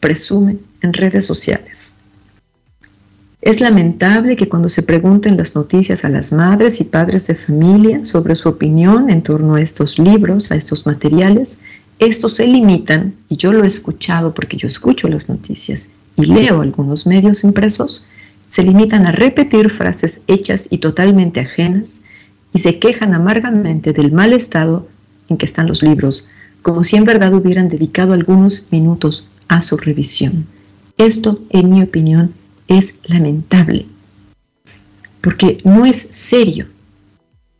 presume 0.00 0.58
en 0.80 0.92
redes 0.92 1.26
sociales. 1.26 1.94
Es 3.44 3.60
lamentable 3.60 4.36
que 4.36 4.48
cuando 4.48 4.70
se 4.70 4.82
pregunten 4.82 5.36
las 5.36 5.54
noticias 5.54 6.04
a 6.06 6.08
las 6.08 6.32
madres 6.32 6.80
y 6.80 6.84
padres 6.84 7.26
de 7.26 7.34
familia 7.34 8.02
sobre 8.04 8.36
su 8.36 8.48
opinión 8.48 9.10
en 9.10 9.22
torno 9.22 9.56
a 9.56 9.60
estos 9.60 9.98
libros, 9.98 10.50
a 10.50 10.54
estos 10.54 10.86
materiales, 10.86 11.58
estos 11.98 12.34
se 12.34 12.46
limitan, 12.46 13.14
y 13.28 13.36
yo 13.36 13.52
lo 13.52 13.64
he 13.64 13.66
escuchado 13.66 14.34
porque 14.34 14.56
yo 14.56 14.66
escucho 14.66 15.08
las 15.08 15.28
noticias 15.28 15.88
y 16.16 16.26
leo 16.26 16.60
algunos 16.60 17.06
medios 17.06 17.44
impresos, 17.44 18.06
se 18.48 18.62
limitan 18.62 19.06
a 19.06 19.12
repetir 19.12 19.70
frases 19.70 20.20
hechas 20.26 20.66
y 20.70 20.78
totalmente 20.78 21.40
ajenas 21.40 22.00
y 22.52 22.60
se 22.60 22.78
quejan 22.78 23.14
amargamente 23.14 23.92
del 23.92 24.12
mal 24.12 24.32
estado 24.32 24.88
en 25.28 25.36
que 25.36 25.46
están 25.46 25.66
los 25.66 25.82
libros, 25.82 26.26
como 26.62 26.84
si 26.84 26.96
en 26.96 27.04
verdad 27.04 27.34
hubieran 27.34 27.68
dedicado 27.68 28.12
algunos 28.12 28.64
minutos 28.70 29.28
a 29.48 29.60
su 29.62 29.76
revisión. 29.76 30.46
Esto, 30.98 31.38
en 31.50 31.70
mi 31.70 31.82
opinión, 31.82 32.32
es 32.68 32.94
lamentable, 33.04 33.86
porque 35.20 35.58
no 35.64 35.84
es 35.84 36.06
serio 36.10 36.66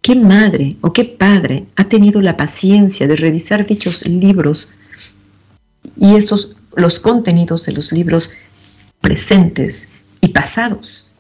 ¿Qué 0.05 0.15
madre 0.15 0.77
o 0.83 0.93
qué 0.93 1.07
padre 1.07 1.65
ha 1.77 1.85
tenido 1.85 2.21
la 2.21 2.37
paciencia 2.37 3.07
de 3.07 3.17
revisar 3.17 3.67
dichos 3.67 4.05
libros 4.05 4.71
y 5.97 6.17
esos 6.17 6.55
los 6.77 7.01
contenidos 7.01 7.65
de 7.65 7.73
los 7.73 7.91
libros 7.91 8.31
presentes 9.01 9.89
y 10.21 10.29
pasados? 10.29 11.11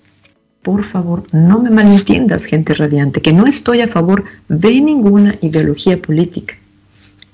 Por 0.60 0.84
favor, 0.84 1.24
no 1.32 1.60
me 1.60 1.70
malentiendas, 1.70 2.44
gente 2.44 2.74
radiante, 2.74 3.22
que 3.22 3.32
no 3.32 3.46
estoy 3.46 3.80
a 3.80 3.88
favor 3.88 4.26
de 4.50 4.78
ninguna 4.82 5.38
ideología 5.40 6.02
política. 6.02 6.56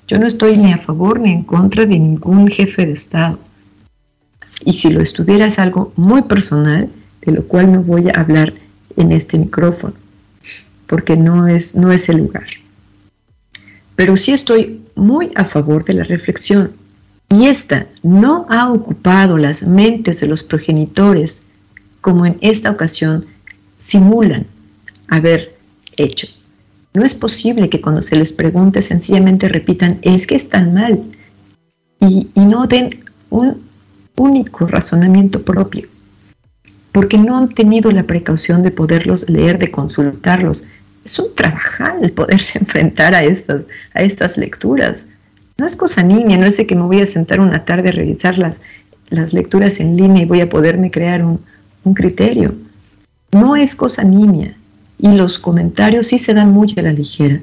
Yo 0.07 0.21
no 0.21 0.29
estoy 0.29 0.57
ni 0.57 0.73
a 0.73 0.79
favor 0.79 1.19
ni 1.19 1.33
en 1.33 1.43
contra 1.43 1.85
de 1.85 1.99
ningún 1.99 2.47
jefe 2.47 2.87
de 2.87 2.93
Estado. 2.93 3.41
Y 4.65 4.75
si 4.75 4.89
lo 4.89 5.01
estuviera 5.01 5.47
es 5.47 5.59
algo 5.59 5.93
muy 5.97 6.23
personal, 6.23 6.89
de 7.23 7.33
lo 7.33 7.43
cual 7.49 7.73
no 7.73 7.83
voy 7.83 8.07
a 8.07 8.21
hablar 8.21 8.55
en 8.97 9.11
este 9.11 9.37
micrófono 9.37 9.95
porque 10.91 11.17
no 11.17 11.47
es, 11.47 11.77
no 11.77 11.93
es 11.93 12.09
el 12.09 12.17
lugar. 12.17 12.49
Pero 13.95 14.17
sí 14.17 14.33
estoy 14.33 14.83
muy 14.97 15.31
a 15.37 15.45
favor 15.45 15.85
de 15.85 15.95
la 15.95 16.03
reflexión 16.03 16.73
y 17.29 17.47
esta 17.47 17.87
no 18.03 18.45
ha 18.51 18.73
ocupado 18.73 19.39
las 19.39 19.63
mentes 19.63 20.19
de 20.21 20.27
los 20.27 20.43
progenitores 20.43 21.43
como 22.01 22.27
en 22.27 22.39
esta 22.41 22.73
ocasión 22.73 23.27
simulan 23.79 24.47
haber 25.07 25.57
hecho. 25.97 26.27
No 26.93 27.05
es 27.05 27.15
posible 27.15 27.71
que 27.71 27.81
cuando 27.81 28.03
se 28.03 28.17
les 28.17 28.33
pregunte 28.33 28.83
sencillamente 28.83 29.49
repitan, 29.49 30.01
es 30.03 30.27
que 30.27 30.35
están 30.35 30.75
mal, 30.75 31.05
y, 32.01 32.31
y 32.35 32.45
no 32.47 32.67
den 32.67 33.05
un 33.29 33.63
único 34.17 34.67
razonamiento 34.67 35.45
propio, 35.45 35.87
porque 36.91 37.17
no 37.17 37.39
han 37.39 37.51
tenido 37.51 37.93
la 37.93 38.09
precaución 38.09 38.65
de 38.65 38.73
poderlos 38.73 39.29
leer, 39.29 39.59
de 39.59 39.71
consultarlos, 39.71 40.65
es 41.05 41.19
un 41.19 41.35
trabajar 41.35 41.97
el 42.03 42.13
poderse 42.13 42.59
enfrentar 42.61 43.15
a 43.15 43.23
estas, 43.23 43.67
a 43.95 44.03
estas 44.03 44.37
lecturas. 44.37 45.07
No 45.59 45.67
es 45.67 45.77
cosa 45.77 46.03
niña, 46.03 46.39
no 46.39 46.47
es 46.47 46.57
de 46.57 46.67
que 46.67 46.75
me 46.75 46.83
voy 46.83 47.01
a 47.01 47.07
sentar 47.07 47.41
una 47.41 47.65
tarde 47.65 47.91
a 47.91 47.93
revisar 47.93 48.39
las, 48.39 48.61
las 49.11 49.33
lecturas 49.33 49.79
en 49.81 49.97
línea 49.97 50.23
y 50.23 50.27
voy 50.27 50.41
a 50.41 50.49
poderme 50.49 50.91
crear 50.91 51.25
un, 51.25 51.41
un 51.85 51.95
criterio. 51.95 52.55
No 53.33 53.57
es 53.57 53.77
cosa 53.77 54.03
niña 54.03 54.57
y 54.99 55.13
los 55.13 55.39
comentarios 55.39 56.09
sí 56.09 56.19
se 56.19 56.35
dan 56.35 56.51
muy 56.53 56.75
a 56.77 56.83
la 56.83 56.93
ligera. 56.93 57.41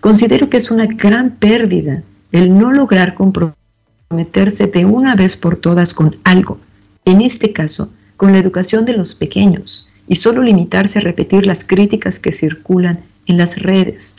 Considero 0.00 0.48
que 0.48 0.56
es 0.56 0.70
una 0.70 0.86
gran 0.86 1.30
pérdida 1.32 2.02
el 2.32 2.54
no 2.54 2.72
lograr 2.72 3.14
comprometerse 3.14 4.66
de 4.66 4.84
una 4.84 5.14
vez 5.14 5.36
por 5.36 5.56
todas 5.56 5.94
con 5.94 6.16
algo, 6.24 6.58
en 7.04 7.22
este 7.22 7.52
caso, 7.52 7.92
con 8.16 8.32
la 8.32 8.38
educación 8.38 8.84
de 8.84 8.94
los 8.94 9.14
pequeños, 9.14 9.88
y 10.08 10.16
solo 10.16 10.42
limitarse 10.42 10.98
a 10.98 11.02
repetir 11.02 11.46
las 11.46 11.64
críticas 11.64 12.18
que 12.18 12.32
circulan 12.32 13.00
en 13.26 13.38
las 13.38 13.56
redes. 13.56 14.16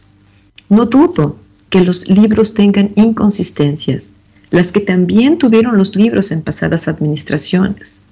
No 0.69 0.85
dudo 0.85 1.37
que 1.69 1.81
los 1.81 2.07
libros 2.07 2.53
tengan 2.53 2.91
inconsistencias, 2.95 4.13
las 4.49 4.71
que 4.71 4.79
también 4.79 5.37
tuvieron 5.37 5.77
los 5.77 5.95
libros 5.95 6.31
en 6.31 6.41
pasadas 6.41 6.87
administraciones. 6.87 8.03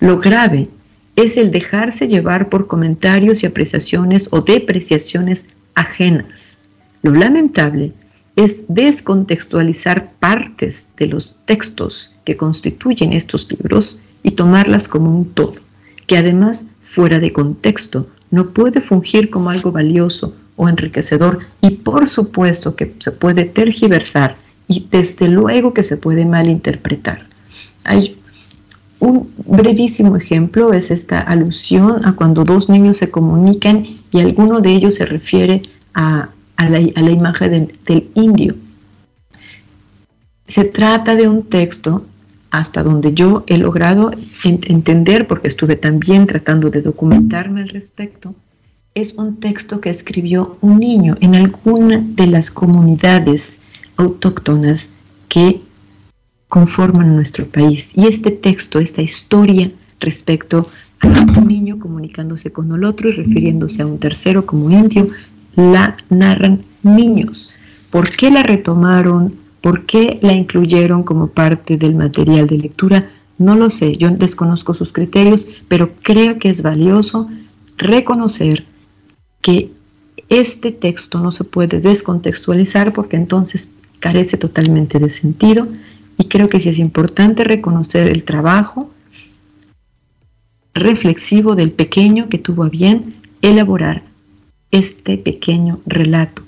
Lo 0.00 0.18
grave 0.18 0.68
es 1.16 1.36
el 1.36 1.50
dejarse 1.50 2.08
llevar 2.08 2.48
por 2.48 2.66
comentarios 2.66 3.42
y 3.42 3.46
apreciaciones 3.46 4.28
o 4.32 4.40
depreciaciones 4.40 5.46
ajenas. 5.74 6.58
Lo 7.02 7.12
lamentable 7.12 7.92
es 8.36 8.64
descontextualizar 8.66 10.12
partes 10.18 10.88
de 10.96 11.06
los 11.06 11.36
textos 11.44 12.12
que 12.24 12.36
constituyen 12.36 13.12
estos 13.12 13.48
libros 13.50 14.00
y 14.22 14.32
tomarlas 14.32 14.88
como 14.88 15.16
un 15.16 15.32
todo, 15.32 15.60
que 16.06 16.16
además 16.16 16.66
fuera 16.94 17.18
de 17.18 17.32
contexto, 17.32 18.06
no 18.30 18.50
puede 18.50 18.80
fungir 18.80 19.30
como 19.30 19.50
algo 19.50 19.72
valioso 19.72 20.34
o 20.56 20.68
enriquecedor 20.68 21.40
y 21.60 21.70
por 21.70 22.08
supuesto 22.08 22.76
que 22.76 22.94
se 23.00 23.10
puede 23.10 23.44
tergiversar 23.44 24.36
y 24.68 24.86
desde 24.90 25.28
luego 25.28 25.74
que 25.74 25.82
se 25.82 25.96
puede 25.96 26.24
malinterpretar. 26.24 27.26
Hay 27.82 28.16
un 29.00 29.32
brevísimo 29.44 30.16
ejemplo 30.16 30.72
es 30.72 30.90
esta 30.90 31.20
alusión 31.20 32.06
a 32.06 32.12
cuando 32.14 32.44
dos 32.44 32.68
niños 32.68 32.98
se 32.98 33.10
comunican 33.10 33.86
y 34.12 34.20
alguno 34.20 34.60
de 34.60 34.70
ellos 34.70 34.94
se 34.94 35.04
refiere 35.04 35.62
a, 35.94 36.30
la, 36.56 36.80
imagen 36.80 37.72
del 37.86 38.08
indio. 38.14 38.54
Se 40.46 40.64
trata 40.64 41.16
de 41.16 41.28
un 41.28 41.42
texto 41.42 42.06
hasta 42.54 42.84
donde 42.84 43.12
yo 43.14 43.42
he 43.48 43.58
logrado 43.58 44.12
entender, 44.44 45.26
porque 45.26 45.48
estuve 45.48 45.74
también 45.74 46.28
tratando 46.28 46.70
de 46.70 46.82
documentarme 46.82 47.62
al 47.62 47.68
respecto, 47.68 48.32
es 48.94 49.14
un 49.14 49.40
texto 49.40 49.80
que 49.80 49.90
escribió 49.90 50.56
un 50.60 50.78
niño 50.78 51.16
en 51.20 51.34
alguna 51.34 51.98
de 51.98 52.28
las 52.28 52.52
comunidades 52.52 53.58
autóctonas 53.96 54.88
que 55.28 55.62
conforman 56.48 57.16
nuestro 57.16 57.44
país. 57.44 57.90
Y 57.96 58.06
este 58.06 58.30
texto, 58.30 58.78
esta 58.78 59.02
historia 59.02 59.72
respecto 59.98 60.68
a 61.00 61.08
un 61.08 61.48
niño 61.48 61.80
comunicándose 61.80 62.52
con 62.52 62.72
el 62.72 62.84
otro 62.84 63.08
y 63.08 63.14
refiriéndose 63.14 63.82
a 63.82 63.86
un 63.86 63.98
tercero 63.98 64.46
como 64.46 64.70
indio, 64.70 65.08
la 65.56 65.96
narran 66.08 66.62
niños. 66.84 67.50
¿Por 67.90 68.14
qué 68.14 68.30
la 68.30 68.44
retomaron? 68.44 69.43
¿Por 69.64 69.86
qué 69.86 70.18
la 70.20 70.34
incluyeron 70.34 71.04
como 71.04 71.28
parte 71.28 71.78
del 71.78 71.94
material 71.94 72.46
de 72.46 72.58
lectura? 72.58 73.08
No 73.38 73.56
lo 73.56 73.70
sé, 73.70 73.96
yo 73.96 74.10
desconozco 74.10 74.74
sus 74.74 74.92
criterios, 74.92 75.48
pero 75.68 75.94
creo 76.02 76.38
que 76.38 76.50
es 76.50 76.60
valioso 76.60 77.30
reconocer 77.78 78.66
que 79.40 79.70
este 80.28 80.70
texto 80.70 81.18
no 81.18 81.32
se 81.32 81.44
puede 81.44 81.80
descontextualizar 81.80 82.92
porque 82.92 83.16
entonces 83.16 83.70
carece 84.00 84.36
totalmente 84.36 84.98
de 84.98 85.08
sentido 85.08 85.66
y 86.18 86.24
creo 86.24 86.50
que 86.50 86.60
sí 86.60 86.68
es 86.68 86.78
importante 86.78 87.42
reconocer 87.42 88.06
el 88.08 88.24
trabajo 88.24 88.90
reflexivo 90.74 91.54
del 91.56 91.72
pequeño 91.72 92.28
que 92.28 92.36
tuvo 92.36 92.64
a 92.64 92.68
bien 92.68 93.14
elaborar 93.40 94.02
este 94.70 95.16
pequeño 95.16 95.80
relato. 95.86 96.43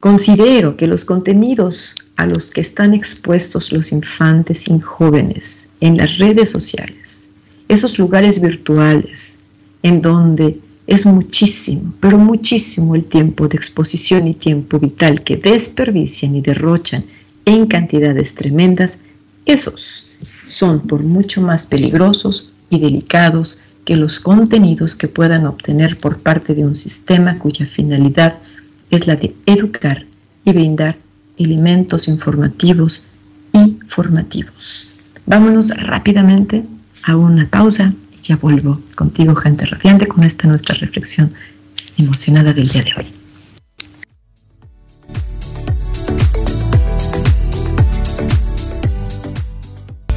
Considero 0.00 0.78
que 0.78 0.86
los 0.86 1.04
contenidos 1.04 1.94
a 2.16 2.24
los 2.24 2.50
que 2.50 2.62
están 2.62 2.94
expuestos 2.94 3.70
los 3.70 3.92
infantes 3.92 4.66
y 4.66 4.80
jóvenes 4.80 5.68
en 5.78 5.98
las 5.98 6.16
redes 6.16 6.48
sociales, 6.48 7.28
esos 7.68 7.98
lugares 7.98 8.40
virtuales 8.40 9.38
en 9.82 10.00
donde 10.00 10.58
es 10.86 11.04
muchísimo, 11.04 11.92
pero 12.00 12.16
muchísimo 12.16 12.94
el 12.94 13.04
tiempo 13.04 13.46
de 13.46 13.58
exposición 13.58 14.26
y 14.26 14.32
tiempo 14.32 14.78
vital 14.78 15.22
que 15.22 15.36
desperdician 15.36 16.34
y 16.34 16.40
derrochan 16.40 17.04
en 17.44 17.66
cantidades 17.66 18.34
tremendas, 18.34 18.98
esos 19.44 20.06
son 20.46 20.80
por 20.80 21.02
mucho 21.02 21.42
más 21.42 21.66
peligrosos 21.66 22.50
y 22.70 22.78
delicados 22.78 23.58
que 23.84 23.96
los 23.96 24.18
contenidos 24.18 24.96
que 24.96 25.08
puedan 25.08 25.44
obtener 25.44 25.98
por 25.98 26.20
parte 26.20 26.54
de 26.54 26.64
un 26.64 26.74
sistema 26.74 27.38
cuya 27.38 27.66
finalidad 27.66 28.38
es 28.90 29.06
la 29.06 29.16
de 29.16 29.34
educar 29.46 30.04
y 30.44 30.52
brindar 30.52 30.96
elementos 31.38 32.08
informativos 32.08 33.02
y 33.52 33.78
formativos. 33.88 34.88
Vámonos 35.26 35.68
rápidamente 35.70 36.64
a 37.04 37.16
una 37.16 37.48
pausa 37.48 37.94
y 38.16 38.22
ya 38.22 38.36
vuelvo 38.36 38.80
contigo, 38.96 39.34
gente 39.34 39.64
radiante, 39.64 40.06
con 40.06 40.24
esta 40.24 40.46
nuestra 40.48 40.74
reflexión 40.76 41.32
emocionada 41.96 42.52
del 42.52 42.68
día 42.68 42.82
de 42.82 42.92
hoy. 42.96 43.06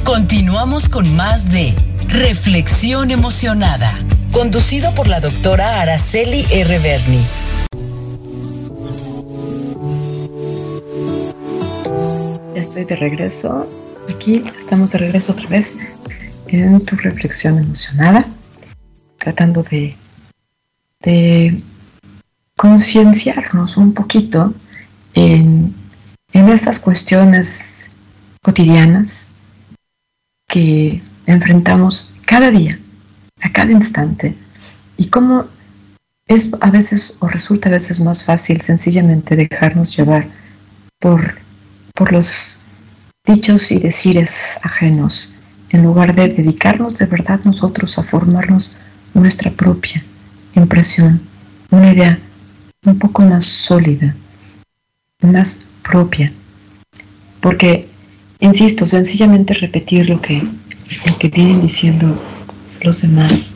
Continuamos 0.04 0.88
con 0.88 1.14
más 1.16 1.50
de 1.50 1.74
Reflexión 2.08 3.10
Emocionada, 3.10 3.92
conducido 4.30 4.94
por 4.94 5.08
la 5.08 5.20
doctora 5.20 5.80
Araceli 5.80 6.44
R. 6.50 6.78
Berni 6.78 7.24
estoy 12.74 12.86
de 12.86 12.96
regreso. 12.96 13.68
Aquí 14.12 14.42
estamos 14.58 14.90
de 14.90 14.98
regreso 14.98 15.30
otra 15.30 15.46
vez 15.48 15.76
en 16.48 16.84
tu 16.84 16.96
reflexión 16.96 17.56
emocionada, 17.56 18.26
tratando 19.16 19.62
de, 19.62 19.96
de 20.98 21.62
concienciarnos 22.56 23.76
un 23.76 23.94
poquito 23.94 24.52
en, 25.14 25.72
en 26.32 26.48
esas 26.48 26.80
cuestiones 26.80 27.88
cotidianas 28.42 29.30
que 30.48 31.00
enfrentamos 31.26 32.12
cada 32.26 32.50
día, 32.50 32.80
a 33.40 33.52
cada 33.52 33.70
instante, 33.70 34.34
y 34.96 35.10
cómo 35.10 35.44
es 36.26 36.50
a 36.60 36.70
veces 36.72 37.16
o 37.20 37.28
resulta 37.28 37.68
a 37.68 37.72
veces 37.72 38.00
más 38.00 38.24
fácil 38.24 38.60
sencillamente 38.60 39.36
dejarnos 39.36 39.96
llevar 39.96 40.28
por, 40.98 41.36
por 41.94 42.10
los 42.10 42.63
dichos 43.26 43.70
y 43.70 43.78
decires 43.78 44.58
ajenos, 44.62 45.36
en 45.70 45.82
lugar 45.82 46.14
de 46.14 46.28
dedicarnos 46.28 46.98
de 46.98 47.06
verdad 47.06 47.40
nosotros 47.44 47.98
a 47.98 48.04
formarnos 48.04 48.76
nuestra 49.14 49.50
propia 49.50 50.04
impresión, 50.54 51.20
una 51.70 51.92
idea 51.92 52.18
un 52.84 52.98
poco 52.98 53.22
más 53.22 53.44
sólida, 53.44 54.14
más 55.22 55.66
propia. 55.82 56.32
Porque, 57.40 57.88
insisto, 58.40 58.86
sencillamente 58.86 59.54
repetir 59.54 60.08
lo 60.08 60.20
que, 60.20 60.42
lo 60.42 61.18
que 61.18 61.28
vienen 61.28 61.62
diciendo 61.62 62.22
los 62.82 63.02
demás, 63.02 63.54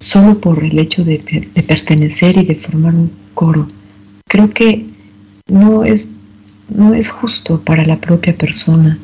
solo 0.00 0.40
por 0.40 0.62
el 0.62 0.78
hecho 0.78 1.04
de, 1.04 1.18
de 1.54 1.62
pertenecer 1.62 2.36
y 2.36 2.44
de 2.44 2.56
formar 2.56 2.94
un 2.94 3.12
coro, 3.34 3.68
creo 4.28 4.50
que 4.50 4.88
no 5.48 5.84
es, 5.84 6.10
no 6.68 6.94
es 6.94 7.08
justo 7.08 7.60
para 7.60 7.84
la 7.84 8.00
propia 8.00 8.36
persona 8.36 8.98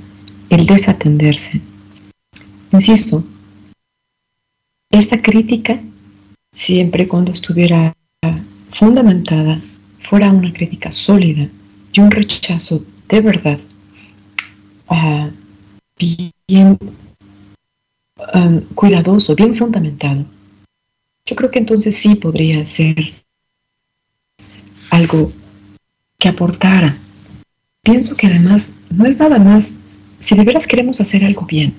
el 0.49 0.67
desatenderse. 0.67 1.61
Insisto, 2.73 3.25
esta 4.91 5.21
crítica, 5.23 5.81
siempre 6.53 7.07
cuando 7.07 7.33
estuviera 7.33 7.95
fundamentada, 8.73 9.61
fuera 10.09 10.31
una 10.31 10.53
crítica 10.53 10.93
sólida 10.93 11.49
y 11.93 12.01
un 12.01 12.11
rechazo 12.11 12.85
de 13.09 13.21
verdad, 13.21 13.59
uh, 14.89 15.31
bien 16.49 16.79
um, 18.35 18.61
cuidadoso, 18.75 19.35
bien 19.35 19.57
fundamentado, 19.57 20.25
yo 21.27 21.37
creo 21.37 21.51
que 21.51 21.59
entonces 21.59 21.97
sí 21.97 22.15
podría 22.15 22.67
ser 22.67 22.97
algo 24.91 25.33
que 26.19 26.29
aportara. 26.29 26.99
Pienso 27.83 28.17
que 28.17 28.27
además 28.27 28.75
no 28.91 29.07
es 29.07 29.19
nada 29.19 29.39
más, 29.39 29.75
si 30.21 30.35
de 30.35 30.45
veras 30.45 30.67
queremos 30.67 31.01
hacer 31.01 31.25
algo 31.25 31.47
bien, 31.47 31.75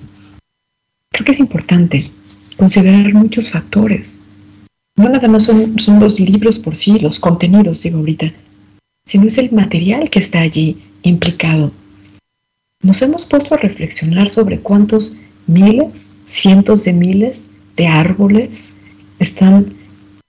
creo 1.10 1.24
que 1.24 1.32
es 1.32 1.38
importante 1.38 2.10
considerar 2.56 3.12
muchos 3.14 3.50
factores. 3.50 4.20
No 4.96 5.08
nada 5.08 5.28
más 5.28 5.44
son, 5.44 5.78
son 5.78 6.00
los 6.00 6.18
libros 6.18 6.58
por 6.58 6.76
sí, 6.76 6.98
los 6.98 7.20
contenidos, 7.20 7.82
digo 7.82 7.98
ahorita, 7.98 8.28
sino 9.04 9.26
es 9.26 9.38
el 9.38 9.52
material 9.52 10.10
que 10.10 10.18
está 10.18 10.40
allí 10.40 10.82
implicado. 11.02 11.72
Nos 12.82 13.00
hemos 13.00 13.24
puesto 13.24 13.54
a 13.54 13.58
reflexionar 13.58 14.30
sobre 14.30 14.58
cuántos 14.58 15.14
miles, 15.46 16.12
cientos 16.24 16.84
de 16.84 16.92
miles 16.92 17.48
de 17.76 17.86
árboles 17.86 18.74
están 19.18 19.74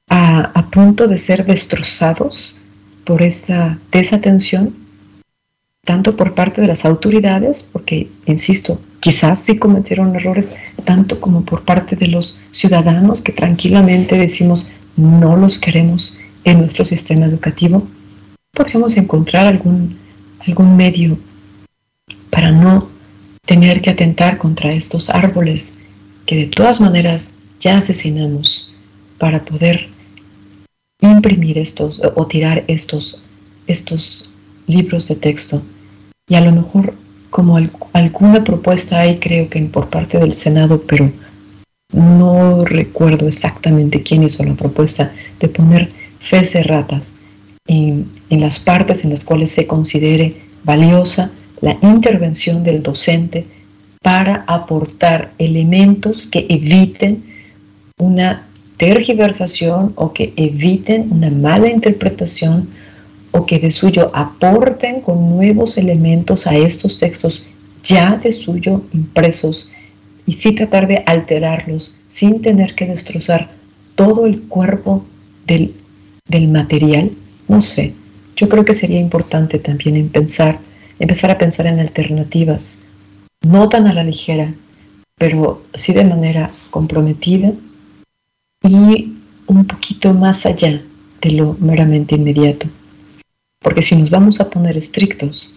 a, 0.08 0.52
a 0.54 0.70
punto 0.70 1.08
de 1.08 1.18
ser 1.18 1.46
destrozados 1.46 2.60
por 3.06 3.22
esta 3.22 3.80
desatención, 3.92 4.83
tanto 5.86 6.16
por 6.16 6.34
parte 6.34 6.62
de 6.62 6.68
las 6.68 6.86
autoridades, 6.86 7.64
porque, 7.64 8.10
insisto, 8.26 8.80
quizás 9.00 9.44
sí 9.44 9.58
cometieron 9.58 10.16
errores, 10.16 10.54
tanto 10.86 11.20
como 11.20 11.44
por 11.44 11.64
parte 11.64 11.96
de 11.96 12.08
los 12.08 12.40
ciudadanos 12.52 13.22
que 13.22 13.34
tranquilamente 13.34 14.18
decimos 14.18 14.68
no 14.96 15.36
los 15.36 15.60
queremos 15.60 16.18
en 16.46 16.60
nuestro 16.60 16.86
sistema 16.86 17.26
educativo, 17.26 17.86
podríamos 18.54 18.96
encontrar 18.96 19.48
algún, 19.48 19.98
algún 20.46 20.78
medio 20.78 21.18
para 22.30 22.52
no 22.52 22.90
tener 23.46 23.82
que 23.82 23.90
atentar 23.90 24.38
contra 24.38 24.72
estos 24.72 25.10
árboles 25.10 25.74
que 26.26 26.38
de 26.38 26.46
todas 26.46 26.80
maneras 26.80 27.34
ya 27.60 27.78
asesinamos 27.78 28.74
para 29.18 29.44
poder 29.44 29.90
imprimir 31.02 31.58
estos 31.58 32.02
o 32.16 32.28
tirar 32.28 32.64
estos, 32.68 33.22
estos 33.68 34.30
libros 34.68 35.08
de 35.08 35.16
texto. 35.16 35.62
Y 36.28 36.36
a 36.36 36.42
lo 36.42 36.52
mejor 36.52 36.96
como 37.30 37.58
alguna 37.94 38.44
propuesta 38.44 39.00
hay, 39.00 39.18
creo 39.18 39.50
que 39.50 39.60
por 39.64 39.90
parte 39.90 40.20
del 40.20 40.34
Senado, 40.34 40.84
pero 40.88 41.12
no 41.92 42.64
recuerdo 42.66 43.28
exactamente 43.28 44.04
quién 44.04 44.24
hizo 44.24 44.44
la 44.44 44.54
propuesta 44.54 45.12
de 45.40 45.48
poner 45.48 45.90
fe 46.20 46.42
de 46.42 46.64
ratas 46.64 47.14
en, 47.68 48.10
en 48.30 48.42
las 48.42 48.60
partes 48.60 49.04
en 49.04 49.10
las 49.10 49.26
cuales 49.26 49.52
se 49.52 49.68
considere 49.68 50.36
valiosa 50.64 51.32
la 51.62 51.78
intervención 51.82 52.64
del 52.64 52.84
docente 52.84 53.48
para 54.02 54.44
aportar 54.48 55.32
elementos 55.38 56.28
que 56.28 56.46
eviten 56.50 57.24
una 57.98 58.48
tergiversación 58.78 59.94
o 59.96 60.14
que 60.14 60.34
eviten 60.36 61.08
una 61.12 61.30
mala 61.30 61.70
interpretación 61.70 62.70
o 63.34 63.46
que 63.46 63.60
de 63.60 63.72
suyo 63.72 64.12
aporten 64.14 65.02
con 65.02 65.30
nuevos 65.30 65.78
elementos 65.78 66.46
a 66.46 66.56
estos 66.56 67.00
textos 67.00 67.46
ya 67.82 68.16
de 68.18 68.32
suyo 68.32 68.84
impresos 68.94 69.72
y 70.26 70.34
sí 70.34 70.54
tratar 70.54 70.88
de 70.88 71.04
alterarlos 71.06 72.00
sin 72.08 72.42
tener 72.42 72.76
que 72.76 72.86
destrozar 72.86 73.50
todo 73.96 74.26
el 74.28 74.44
cuerpo 74.44 75.04
del, 75.48 75.74
del 76.28 76.48
material, 76.50 77.12
no 77.48 77.62
sé, 77.62 77.94
yo 78.36 78.48
creo 78.50 78.64
que 78.64 78.74
sería 78.74 79.00
importante 79.00 79.60
también 79.60 79.96
empezar 79.96 80.60
a 81.00 81.38
pensar 81.38 81.68
en 81.68 81.80
alternativas, 81.80 82.80
no 83.42 83.68
tan 83.68 83.88
a 83.88 83.94
la 83.94 84.04
ligera, 84.04 84.54
pero 85.18 85.64
sí 85.74 85.92
de 85.94 86.06
manera 86.06 86.52
comprometida 86.70 87.52
y 88.64 89.14
un 89.48 89.66
poquito 89.66 90.14
más 90.14 90.46
allá 90.46 90.84
de 91.22 91.32
lo 91.32 91.58
meramente 91.60 92.16
inmediato. 92.16 92.68
Porque 93.64 93.82
si 93.82 93.96
nos 93.96 94.12
vamos 94.12 94.40
a 94.40 94.50
poner 94.50 94.78
estrictos, 94.78 95.56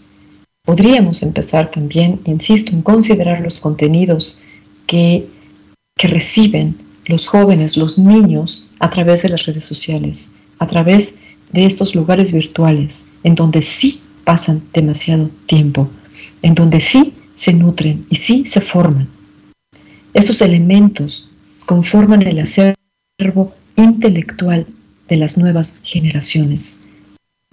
podríamos 0.65 1.23
empezar 1.23 1.71
también, 1.71 2.21
insisto, 2.25 2.73
en 2.73 2.81
considerar 2.81 3.41
los 3.41 3.61
contenidos 3.61 4.41
que, 4.87 5.27
que 5.97 6.09
reciben 6.09 6.77
los 7.07 7.27
jóvenes, 7.27 7.77
los 7.77 7.99
niños, 7.99 8.71
a 8.81 8.91
través 8.91 9.23
de 9.23 9.29
las 9.29 9.45
redes 9.45 9.65
sociales, 9.65 10.33
a 10.59 10.67
través 10.67 11.15
de 11.53 11.67
estos 11.67 11.95
lugares 11.95 12.33
virtuales, 12.33 13.07
en 13.23 13.35
donde 13.35 13.63
sí 13.63 14.01
pasan 14.25 14.63
demasiado 14.73 15.31
tiempo, 15.47 15.91
en 16.43 16.55
donde 16.55 16.81
sí 16.81 17.15
se 17.37 17.53
nutren 17.53 18.07
y 18.11 18.17
sí 18.17 18.45
se 18.47 18.61
forman. 18.61 19.09
Estos 20.15 20.41
elementos 20.41 21.31
conforman 21.67 22.23
el 22.27 22.39
hacer 22.39 22.75
intelectual 23.77 24.67
de 25.09 25.17
las 25.17 25.37
nuevas 25.37 25.77
generaciones. 25.83 26.79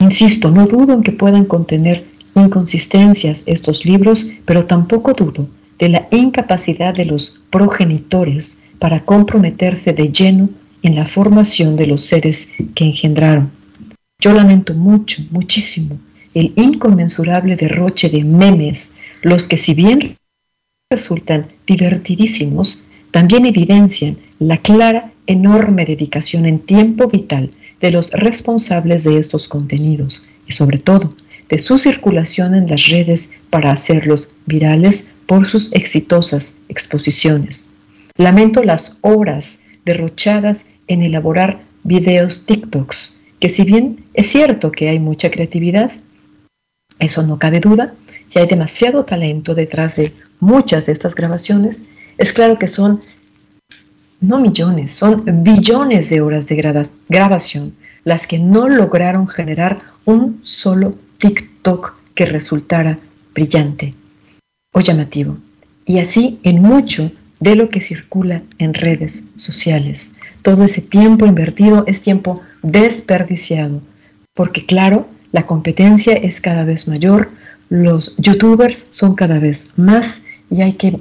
Insisto, 0.04 0.52
no 0.52 0.68
dudo 0.68 0.94
en 0.94 1.02
que 1.02 1.14
puedan 1.14 1.46
contener 1.46 2.04
inconsistencias 2.36 3.44
estos 3.46 3.86
libros, 3.86 4.28
pero 4.44 4.66
tampoco 4.66 5.14
dudo 5.14 5.48
de 5.80 5.88
la 5.88 6.08
incapacidad 6.12 6.94
de 6.94 7.06
los 7.06 7.40
progenitores 7.50 8.60
para 8.80 9.06
comprometerse 9.06 9.94
de 9.94 10.12
lleno 10.12 10.50
en 10.82 10.96
la 10.96 11.06
formación 11.06 11.78
de 11.78 11.88
los 11.88 12.02
seres 12.02 12.50
que 12.76 12.84
engendraron. 12.84 13.50
Yo 14.20 14.34
lamento 14.34 14.74
mucho, 14.74 15.24
muchísimo, 15.32 15.98
el 16.34 16.52
inconmensurable 16.58 17.56
derroche 17.56 18.10
de 18.10 18.26
memes, 18.26 18.92
los 19.22 19.48
que 19.48 19.58
si 19.58 19.74
bien 19.74 20.18
resultan 20.92 21.48
divertidísimos, 21.66 22.84
también 23.12 23.46
evidencian 23.46 24.18
la 24.38 24.58
clara 24.58 25.14
enorme 25.28 25.86
dedicación 25.86 26.46
en 26.46 26.60
tiempo 26.60 27.08
vital 27.08 27.52
de 27.84 27.92
los 27.92 28.10
responsables 28.12 29.04
de 29.04 29.20
estos 29.20 29.50
contenidos 29.50 30.26
y 30.48 30.54
sobre 30.54 30.78
todo 30.78 31.10
de 31.50 31.60
su 31.60 31.78
circulación 31.78 32.56
en 32.56 32.70
las 32.70 32.88
redes 32.88 33.30
para 33.50 33.72
hacerlos 33.72 34.30
virales 34.46 35.10
por 35.28 35.46
sus 35.46 35.70
exitosas 35.74 36.56
exposiciones. 36.70 37.68
Lamento 38.16 38.64
las 38.64 39.00
horas 39.02 39.60
derrochadas 39.84 40.66
en 40.88 41.02
elaborar 41.02 41.60
videos 41.84 42.46
TikToks, 42.46 43.18
que 43.42 43.50
si 43.50 43.66
bien 43.66 44.06
es 44.14 44.28
cierto 44.28 44.72
que 44.72 44.88
hay 44.88 45.00
mucha 45.00 45.30
creatividad, 45.30 45.92
eso 47.00 47.22
no 47.24 47.38
cabe 47.38 47.60
duda, 47.60 47.96
y 48.34 48.40
hay 48.40 48.48
demasiado 48.48 49.04
talento 49.04 49.56
detrás 49.56 49.98
de 49.98 50.14
muchas 50.40 50.86
de 50.86 50.94
estas 50.94 51.16
grabaciones, 51.16 51.84
es 52.18 52.32
claro 52.32 52.58
que 52.58 52.70
son 52.70 53.02
no 54.24 54.40
millones, 54.40 54.92
son 54.92 55.24
billones 55.44 56.10
de 56.10 56.22
horas 56.22 56.48
de 56.48 56.56
grabación 57.10 57.74
las 58.04 58.28
que 58.28 58.40
no 58.40 58.68
lograron 58.68 59.28
generar 59.28 59.80
un 60.06 60.40
solo 60.44 60.92
TikTok 61.18 61.98
que 62.16 62.26
resultara 62.26 63.00
brillante 63.34 63.94
o 64.74 64.82
llamativo. 64.82 65.36
Y 65.86 66.00
así 66.00 66.40
en 66.44 66.62
mucho 66.62 67.12
de 67.40 67.56
lo 67.56 67.70
que 67.70 67.82
circula 67.82 68.42
en 68.58 68.74
redes 68.74 69.24
sociales. 69.36 70.14
Todo 70.42 70.64
ese 70.64 70.82
tiempo 70.82 71.26
invertido 71.26 71.84
es 71.88 72.02
tiempo 72.02 72.42
desperdiciado, 72.62 73.82
porque 74.34 74.66
claro, 74.66 75.08
la 75.34 75.46
competencia 75.46 76.14
es 76.14 76.40
cada 76.40 76.64
vez 76.64 76.88
mayor, 76.88 77.28
los 77.70 78.16
youtubers 78.18 78.88
son 78.92 79.16
cada 79.16 79.40
vez 79.40 79.68
más 79.76 80.22
y 80.50 80.62
hay 80.62 80.74
que 80.74 81.00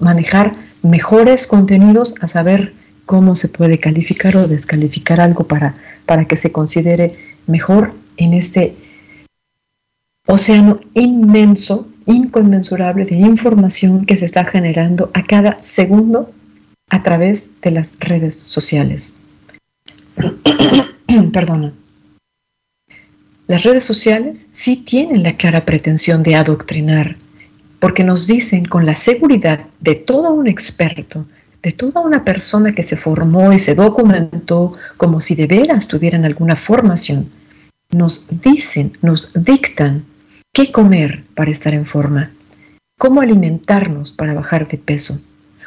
manejar 0.00 0.52
mejores 0.90 1.46
contenidos, 1.46 2.14
a 2.20 2.28
saber 2.28 2.74
cómo 3.04 3.36
se 3.36 3.48
puede 3.48 3.78
calificar 3.78 4.36
o 4.36 4.48
descalificar 4.48 5.20
algo 5.20 5.46
para, 5.46 5.74
para 6.06 6.24
que 6.24 6.36
se 6.36 6.52
considere 6.52 7.12
mejor 7.46 7.94
en 8.16 8.34
este 8.34 8.74
océano 10.26 10.80
inmenso, 10.94 11.88
inconmensurable 12.06 13.04
de 13.04 13.16
información 13.16 14.04
que 14.04 14.16
se 14.16 14.24
está 14.24 14.44
generando 14.44 15.10
a 15.14 15.24
cada 15.24 15.60
segundo 15.60 16.32
a 16.90 17.02
través 17.02 17.50
de 17.62 17.70
las 17.70 17.98
redes 18.00 18.36
sociales. 18.36 19.14
perdona, 21.32 21.72
las 23.46 23.62
redes 23.62 23.84
sociales 23.84 24.48
sí 24.50 24.76
tienen 24.76 25.22
la 25.22 25.36
clara 25.36 25.64
pretensión 25.64 26.22
de 26.22 26.34
adoctrinar, 26.34 27.16
porque 27.78 28.04
nos 28.04 28.26
dicen 28.26 28.64
con 28.64 28.86
la 28.86 28.94
seguridad 28.94 29.66
de 29.80 29.94
todo 29.94 30.32
un 30.32 30.46
experto, 30.46 31.26
de 31.62 31.72
toda 31.72 32.00
una 32.00 32.24
persona 32.24 32.74
que 32.74 32.82
se 32.82 32.96
formó 32.96 33.52
y 33.52 33.58
se 33.58 33.74
documentó 33.74 34.72
como 34.96 35.20
si 35.20 35.34
de 35.34 35.46
veras 35.46 35.88
tuvieran 35.88 36.24
alguna 36.24 36.56
formación, 36.56 37.30
nos 37.90 38.26
dicen, 38.30 38.96
nos 39.02 39.32
dictan 39.34 40.04
qué 40.52 40.72
comer 40.72 41.24
para 41.34 41.50
estar 41.50 41.74
en 41.74 41.86
forma, 41.86 42.30
cómo 42.98 43.20
alimentarnos 43.20 44.12
para 44.12 44.34
bajar 44.34 44.68
de 44.68 44.78
peso, 44.78 45.20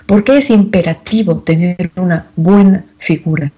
por 0.06 0.24
qué 0.24 0.38
es 0.38 0.50
imperativo 0.50 1.40
tener 1.40 1.92
una 1.96 2.28
buena 2.36 2.86
figura, 2.98 3.52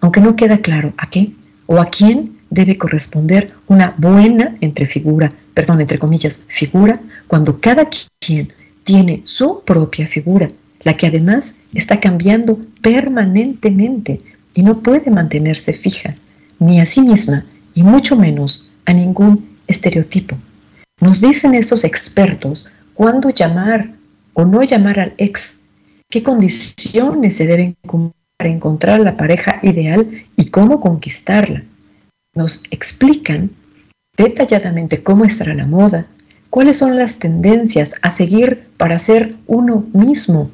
aunque 0.00 0.20
no 0.20 0.36
queda 0.36 0.58
claro 0.58 0.92
a 0.98 1.08
qué 1.08 1.32
o 1.66 1.80
a 1.80 1.86
quién 1.86 2.35
debe 2.56 2.76
corresponder 2.76 3.52
una 3.68 3.94
buena 3.98 4.56
entre 4.60 4.86
figura, 4.86 5.28
perdón, 5.54 5.80
entre 5.80 5.98
comillas, 5.98 6.40
figura, 6.48 7.00
cuando 7.28 7.60
cada 7.60 7.88
quien 8.18 8.52
tiene 8.82 9.20
su 9.24 9.62
propia 9.64 10.08
figura, 10.08 10.50
la 10.82 10.96
que 10.96 11.06
además 11.06 11.54
está 11.74 12.00
cambiando 12.00 12.58
permanentemente 12.80 14.20
y 14.54 14.62
no 14.62 14.82
puede 14.82 15.10
mantenerse 15.10 15.72
fija, 15.72 16.16
ni 16.58 16.80
a 16.80 16.86
sí 16.86 17.02
misma, 17.02 17.44
y 17.74 17.82
mucho 17.82 18.16
menos 18.16 18.72
a 18.86 18.92
ningún 18.92 19.58
estereotipo. 19.66 20.36
Nos 21.00 21.20
dicen 21.20 21.54
esos 21.54 21.84
expertos 21.84 22.66
cuándo 22.94 23.30
llamar 23.30 23.92
o 24.32 24.44
no 24.44 24.62
llamar 24.62 24.98
al 24.98 25.14
ex, 25.18 25.56
qué 26.08 26.22
condiciones 26.22 27.36
se 27.36 27.46
deben 27.46 27.76
cumplir 27.86 28.16
para 28.36 28.50
encontrar 28.50 29.00
la 29.00 29.16
pareja 29.16 29.60
ideal 29.62 30.06
y 30.36 30.46
cómo 30.46 30.80
conquistarla. 30.80 31.64
Nos 32.36 32.62
explican 32.70 33.50
detalladamente 34.16 35.02
cómo 35.02 35.24
estará 35.24 35.54
la 35.54 35.66
moda, 35.66 36.06
cuáles 36.50 36.76
son 36.76 36.96
las 36.96 37.18
tendencias 37.18 37.94
a 38.02 38.10
seguir 38.10 38.68
para 38.76 38.98
ser 38.98 39.34
uno 39.46 39.84
mismo, 39.92 40.50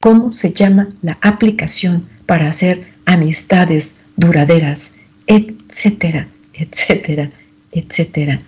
cómo 0.00 0.32
se 0.32 0.52
llama 0.52 0.88
la 1.02 1.18
aplicación 1.20 2.08
para 2.24 2.48
hacer 2.48 2.92
amistades 3.04 3.94
duraderas, 4.16 4.92
etcétera, 5.26 6.28
etcétera, 6.54 7.30
etcétera. 7.72 8.42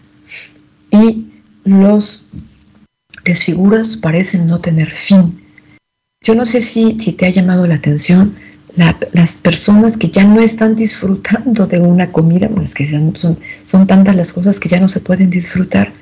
Y 0.91 1.27
los 1.65 2.25
desfiguras 3.25 3.97
parecen 3.97 4.47
no 4.47 4.61
tener 4.61 4.91
fin. 4.91 5.45
Yo 6.23 6.35
no 6.35 6.47
sé 6.47 6.61
si, 6.61 6.99
si 6.99 7.13
te 7.13 7.27
ha 7.27 7.31
llamado 7.31 7.67
la 7.67 7.75
atención 7.75 8.37
las 8.77 9.37
personas 9.37 9.97
que 9.97 10.09
ya 10.09 10.25
no 10.25 10.41
están 10.41 10.77
disfrutando 10.77 11.67
de 11.67 11.81
una 11.81 12.13
comida, 12.13 12.49
bueno, 12.49 12.65
es 12.65 12.75
que 12.75 12.87
son, 12.87 13.39
son 13.63 13.87
tantas 13.87 14.15
las 14.15 14.33
cosas 14.33 14.61
que 14.61 14.69
ya 14.69 14.79
no 14.79 14.89
se 14.89 15.01
pueden 15.01 15.31
disfrutar, 15.31 15.93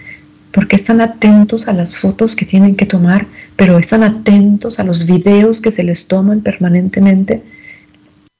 porque 0.52 0.76
están 0.76 1.00
atentos 1.00 1.68
a 1.68 1.72
las 1.72 1.96
fotos 1.96 2.34
que 2.34 2.44
tienen 2.44 2.76
que 2.76 2.86
tomar, 2.86 3.26
pero 3.56 3.78
están 3.78 4.02
atentos 4.02 4.78
a 4.78 4.84
los 4.84 5.06
videos 5.06 5.60
que 5.60 5.70
se 5.70 5.82
les 5.82 6.06
toman 6.06 6.40
permanentemente. 6.40 7.42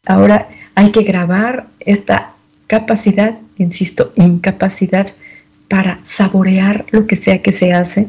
Ahora 0.07 0.49
hay 0.75 0.93
que 0.93 1.03
grabar 1.03 1.69
esta 1.81 2.35
capacidad, 2.67 3.39
insisto, 3.59 4.13
incapacidad 4.17 5.09
para 5.69 6.01
saborear 6.03 6.87
lo 6.91 7.07
que 7.07 7.17
sea 7.17 7.43
que 7.43 7.53
se 7.53 7.73
hace, 7.73 8.09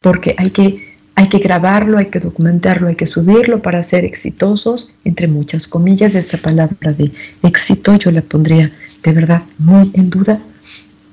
porque 0.00 0.34
hay 0.38 0.50
que 0.50 0.93
hay 1.16 1.28
que 1.28 1.38
grabarlo, 1.38 1.98
hay 1.98 2.06
que 2.06 2.20
documentarlo, 2.20 2.88
hay 2.88 2.96
que 2.96 3.06
subirlo 3.06 3.62
para 3.62 3.82
ser 3.82 4.04
exitosos, 4.04 4.90
entre 5.04 5.28
muchas 5.28 5.68
comillas, 5.68 6.14
esta 6.14 6.38
palabra 6.38 6.92
de 6.92 7.12
éxito 7.42 7.94
yo 7.96 8.10
la 8.10 8.22
pondría 8.22 8.72
de 9.02 9.12
verdad 9.12 9.42
muy 9.58 9.90
en 9.94 10.10
duda, 10.10 10.40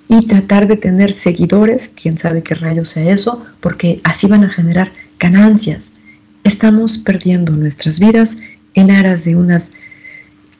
y 0.07 0.25
tratar 0.25 0.67
de 0.67 0.75
tener 0.75 1.13
seguidores, 1.13 1.89
quién 1.89 2.17
sabe 2.17 2.43
qué 2.43 2.53
rayos 2.55 2.89
sea 2.89 3.13
eso, 3.13 3.45
porque 3.61 4.01
así 4.03 4.27
van 4.27 4.43
a 4.43 4.49
generar 4.49 4.91
ganancias. 5.17 5.93
Estamos 6.43 6.97
perdiendo 6.97 7.53
nuestras 7.53 7.97
vidas 7.97 8.37
en 8.73 8.91
aras 8.91 9.23
de 9.23 9.37
unas 9.37 9.71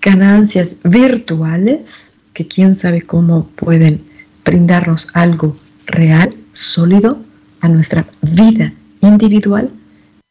ganancias 0.01 0.77
virtuales 0.85 2.13
que 2.33 2.47
quién 2.47 2.75
sabe 2.75 3.01
cómo 3.01 3.47
pueden 3.47 4.05
brindarnos 4.45 5.09
algo 5.13 5.57
real, 5.85 6.33
sólido 6.53 7.21
a 7.59 7.67
nuestra 7.67 8.07
vida 8.21 8.73
individual, 9.01 9.71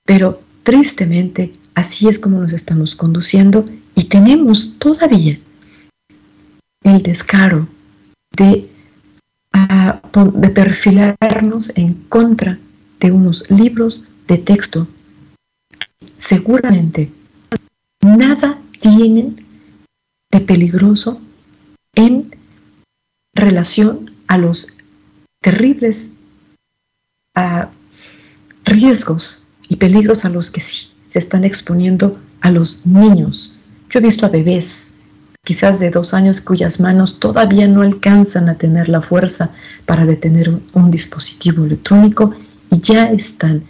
pero 0.05 0.41
tristemente 0.63 1.53
así 1.75 2.09
es 2.09 2.19
como 2.19 2.41
nos 2.41 2.53
estamos 2.53 2.97
conduciendo 2.97 3.69
y 3.95 4.05
tenemos 4.05 4.79
todavía 4.79 5.39
el 6.83 7.03
descaro 7.03 7.69
de, 8.37 8.71
ah, 9.53 10.01
perfilarnos 10.55 11.73
en 11.75 11.95
contra 12.09 12.59
de 13.01 13.11
unos 13.11 13.49
libros 13.51 14.05
de 14.27 14.39
texto. 14.39 14.87
Seguramente 16.17 17.11
nada 18.03 18.59
tienen 18.79 19.45
de 20.31 20.41
peligroso 20.41 21.21
en 21.95 22.37
relación 23.35 24.13
a 24.29 24.39
los 24.39 24.69
terribles 25.43 26.13
uh, 27.37 27.67
riesgos 28.71 29.43
y 29.69 29.77
peligros 29.77 30.25
a 30.25 30.31
los 30.31 30.51
que 30.51 30.61
sí 30.61 30.89
se 31.09 31.19
están 31.19 31.45
exponiendo 31.45 32.19
a 32.41 32.51
los 32.51 32.87
niños. 32.87 33.57
Yo 33.91 33.99
he 33.99 34.03
visto 34.03 34.25
a 34.25 34.29
bebés, 34.29 34.93
quizás 35.45 35.81
de 35.81 35.91
dos 35.91 36.15
años, 36.15 36.41
cuyas 36.41 36.79
manos 36.79 37.19
todavía 37.19 37.67
no 37.67 37.83
alcanzan 37.83 38.49
a 38.49 38.57
tener 38.57 38.89
la 38.89 39.03
fuerza 39.03 39.51
para 39.87 40.07
detener 40.07 40.49
un, 40.73 40.91
dispositivo 40.91 41.65
electrónico 41.65 42.35
y 42.71 42.81
ya 42.81 43.11
están 43.11 43.65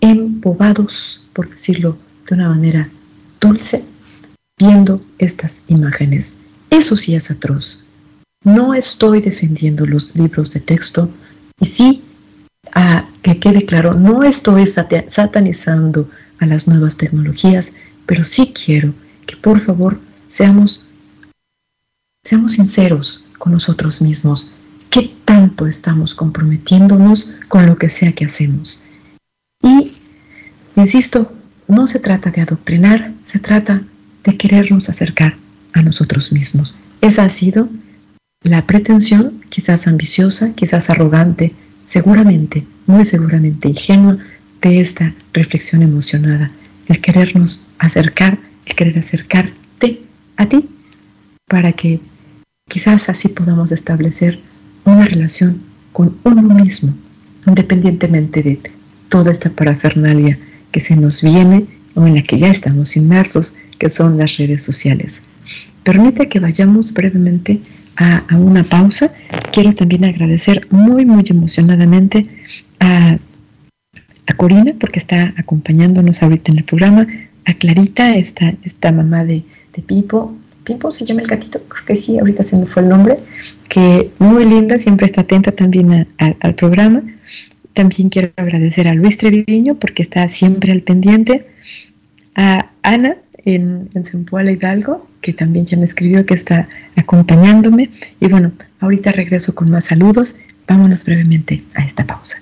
embobados, 0.00 1.22
por 1.34 1.48
decirlo 1.50 1.98
de 2.28 2.34
una 2.34 2.48
manera 2.48 2.88
dulce, 3.40 3.84
viendo 4.58 5.02
estas 5.18 5.60
imágenes. 5.68 6.36
Eso 6.70 6.96
sí 6.96 7.14
es 7.14 7.30
atroz. 7.30 7.82
No 8.44 8.72
estoy 8.72 9.20
defendiendo 9.20 9.84
los 9.86 10.16
libros 10.16 10.52
de 10.52 10.60
texto 10.60 11.10
y 11.60 11.66
sí 11.66 12.02
a 12.74 13.06
que 13.22 13.38
quede 13.38 13.64
claro, 13.64 13.94
no 13.94 14.22
estoy 14.22 14.66
satanizando 14.66 16.10
a 16.38 16.46
las 16.46 16.66
nuevas 16.66 16.96
tecnologías, 16.96 17.72
pero 18.06 18.24
sí 18.24 18.52
quiero 18.52 18.92
que 19.26 19.36
por 19.36 19.60
favor 19.60 20.00
seamos, 20.26 20.86
seamos 22.24 22.54
sinceros 22.54 23.26
con 23.38 23.52
nosotros 23.52 24.00
mismos. 24.00 24.50
¿Qué 24.90 25.14
tanto 25.24 25.66
estamos 25.66 26.14
comprometiéndonos 26.14 27.32
con 27.48 27.66
lo 27.66 27.76
que 27.76 27.88
sea 27.88 28.12
que 28.12 28.26
hacemos? 28.26 28.82
Y, 29.62 29.96
insisto, 30.76 31.32
no 31.68 31.86
se 31.86 32.00
trata 32.00 32.30
de 32.30 32.42
adoctrinar, 32.42 33.14
se 33.22 33.38
trata 33.38 33.82
de 34.24 34.36
querernos 34.36 34.88
acercar 34.88 35.36
a 35.72 35.82
nosotros 35.82 36.32
mismos. 36.32 36.76
Esa 37.00 37.24
ha 37.24 37.28
sido 37.30 37.68
la 38.42 38.66
pretensión, 38.66 39.40
quizás 39.48 39.86
ambiciosa, 39.86 40.52
quizás 40.54 40.90
arrogante, 40.90 41.54
seguramente, 41.92 42.64
muy 42.86 43.04
seguramente 43.04 43.68
ingenua 43.68 44.16
de 44.62 44.80
esta 44.80 45.14
reflexión 45.34 45.82
emocionada, 45.82 46.50
el 46.88 47.02
querernos 47.02 47.66
acercar, 47.78 48.38
el 48.64 48.74
querer 48.74 48.98
acercarte 48.98 50.00
a 50.38 50.46
ti, 50.46 50.70
para 51.46 51.72
que 51.72 52.00
quizás 52.66 53.10
así 53.10 53.28
podamos 53.28 53.72
establecer 53.72 54.40
una 54.86 55.04
relación 55.04 55.60
con 55.92 56.16
uno 56.22 56.54
mismo, 56.54 56.94
independientemente 57.46 58.42
de 58.42 58.58
toda 59.10 59.30
esta 59.30 59.50
parafernalia 59.50 60.38
que 60.70 60.80
se 60.80 60.96
nos 60.96 61.20
viene 61.20 61.66
o 61.94 62.06
en 62.06 62.14
la 62.14 62.22
que 62.22 62.38
ya 62.38 62.48
estamos 62.48 62.96
inmersos, 62.96 63.52
que 63.78 63.90
son 63.90 64.16
las 64.16 64.38
redes 64.38 64.64
sociales. 64.64 65.22
Permite 65.82 66.30
que 66.30 66.40
vayamos 66.40 66.94
brevemente 66.94 67.60
a, 67.96 68.24
una 68.36 68.64
pausa. 68.64 69.12
Quiero 69.52 69.74
también 69.74 70.04
agradecer 70.04 70.66
muy, 70.70 71.04
muy 71.04 71.24
emocionadamente 71.28 72.26
a, 72.80 73.18
a, 74.26 74.34
Corina, 74.34 74.72
porque 74.78 74.98
está 74.98 75.34
acompañándonos 75.36 76.22
ahorita 76.22 76.52
en 76.52 76.58
el 76.58 76.64
programa, 76.64 77.06
a 77.44 77.54
Clarita, 77.54 78.16
esta, 78.16 78.54
esta 78.62 78.92
mamá 78.92 79.24
de, 79.24 79.42
de 79.74 79.82
Pipo. 79.82 80.36
Pipo 80.64 80.92
se 80.92 81.04
llama 81.04 81.22
el 81.22 81.26
gatito, 81.26 81.60
creo 81.64 81.84
que 81.84 81.94
sí, 81.96 82.18
ahorita 82.18 82.42
se 82.44 82.56
me 82.56 82.66
fue 82.66 82.82
el 82.82 82.88
nombre, 82.88 83.18
que 83.68 84.12
muy 84.20 84.44
linda, 84.44 84.78
siempre 84.78 85.06
está 85.06 85.22
atenta 85.22 85.50
también 85.50 86.06
al 86.18 86.54
programa. 86.54 87.02
También 87.74 88.10
quiero 88.10 88.30
agradecer 88.36 88.86
a 88.86 88.94
Luis 88.94 89.16
Treviño 89.16 89.76
porque 89.76 90.02
está 90.02 90.28
siempre 90.28 90.72
al 90.72 90.82
pendiente, 90.82 91.46
a 92.36 92.70
Ana 92.82 93.16
en, 93.44 93.88
en 93.94 94.04
Zempoala 94.04 94.52
Hidalgo, 94.52 95.08
que 95.20 95.32
también 95.32 95.66
ya 95.66 95.76
me 95.76 95.84
escribió 95.84 96.24
que 96.26 96.34
está 96.34 96.68
acompañándome. 96.96 97.90
Y 98.20 98.28
bueno, 98.28 98.52
ahorita 98.80 99.12
regreso 99.12 99.54
con 99.54 99.70
más 99.70 99.84
saludos. 99.84 100.34
Vámonos 100.66 101.04
brevemente 101.04 101.64
a 101.74 101.84
esta 101.84 102.06
pausa. 102.06 102.40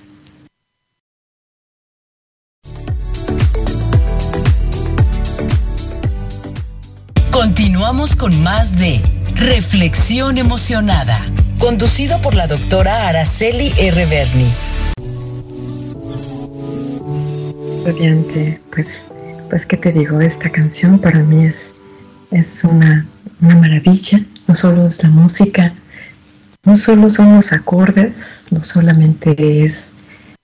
Continuamos 7.31 8.17
con 8.17 8.43
más 8.43 8.79
de 8.79 9.01
Reflexión 9.35 10.37
emocionada, 10.37 11.19
conducido 11.59 12.21
por 12.21 12.35
la 12.35 12.47
doctora 12.47 13.09
Araceli 13.09 13.73
R. 13.79 14.07
Berni. 14.07 14.51
Radiante, 17.87 18.61
pues, 18.71 19.10
pues, 19.51 19.67
¿qué 19.67 19.77
te 19.77 19.93
digo? 19.93 20.21
Esta 20.21 20.49
canción 20.49 21.01
para 21.01 21.19
mí 21.19 21.45
es, 21.45 21.75
es 22.31 22.63
una, 22.63 23.05
una 23.41 23.57
maravilla. 23.57 24.25
No 24.47 24.55
solo 24.55 24.87
es 24.87 25.03
la 25.03 25.11
música, 25.11 25.75
no 26.65 26.77
solo 26.77 27.11
son 27.11 27.35
los 27.35 27.53
acordes, 27.53 28.47
no 28.51 28.63
solamente 28.63 29.65
es, 29.65 29.93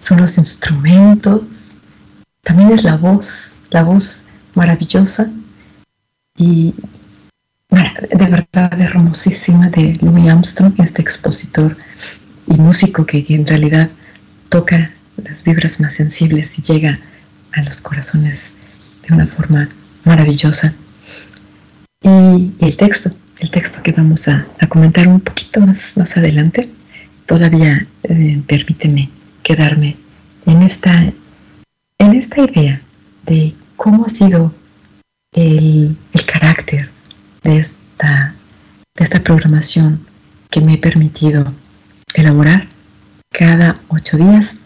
son 0.00 0.20
los 0.20 0.36
instrumentos, 0.38 1.76
también 2.42 2.72
es 2.72 2.82
la 2.84 2.96
voz, 2.96 3.62
la 3.70 3.84
voz 3.84 4.24
maravillosa 4.54 5.30
y 6.36 6.74
de 7.70 8.26
verdad 8.26 8.80
hermosísima 8.80 9.68
de 9.70 9.98
Louis 10.00 10.30
Armstrong, 10.30 10.74
este 10.78 11.02
expositor 11.02 11.76
y 12.46 12.54
músico 12.54 13.04
que 13.06 13.24
en 13.28 13.46
realidad 13.46 13.90
toca 14.48 14.92
las 15.16 15.42
vibras 15.42 15.80
más 15.80 15.94
sensibles 15.94 16.58
y 16.58 16.62
llega 16.62 17.00
a 17.52 17.62
los 17.62 17.80
corazones 17.80 18.52
de 19.06 19.14
una 19.14 19.26
forma 19.26 19.68
maravillosa. 20.04 20.74
Y 22.02 22.52
el 22.60 22.76
texto, 22.76 23.10
el 23.40 23.50
texto 23.50 23.82
que 23.82 23.92
vamos 23.92 24.28
a, 24.28 24.46
comentar 24.68 25.08
un 25.08 25.20
poquito 25.20 25.60
más, 25.60 25.96
más 25.96 26.16
adelante, 26.16 26.68
todavía 27.26 27.86
eh, 28.02 28.42
permíteme 28.46 29.10
quedarme 29.42 29.96
en 30.44 30.62
esta, 30.62 31.12
en 31.98 32.14
esta 32.14 32.40
idea 32.40 32.80
de 33.24 33.54
cómo 33.76 34.06
ha 34.06 34.08
sido 34.08 34.54
el, 35.32 35.96
el 36.12 36.24
carácter 36.26 36.90
de 37.42 37.58
esta, 37.58 38.34
de 38.94 39.04
esta 39.04 39.22
programación 39.22 40.06
que 40.50 40.60
me 40.60 40.74
he 40.74 40.78
permitido 40.78 41.52
elaborar 42.14 42.68
cada 43.30 43.80
ocho 43.88 44.16
días 44.16 44.56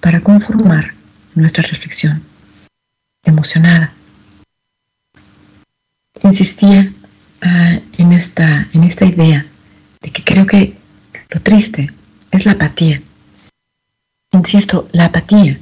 para 0.00 0.20
conformar 0.20 0.94
nuestra 1.34 1.62
reflexión 1.62 2.22
emocionada. 3.26 3.92
Insistía 6.22 6.92
ah, 7.42 7.78
en, 7.98 8.12
esta, 8.12 8.68
en 8.72 8.84
esta 8.84 9.04
idea 9.04 9.46
de 10.00 10.10
que 10.10 10.24
creo 10.24 10.46
que 10.46 10.74
lo 11.30 11.40
triste 11.40 11.90
es 12.30 12.46
la 12.46 12.52
apatía. 12.52 13.02
Insisto, 14.32 14.88
la 14.92 15.06
apatía 15.06 15.58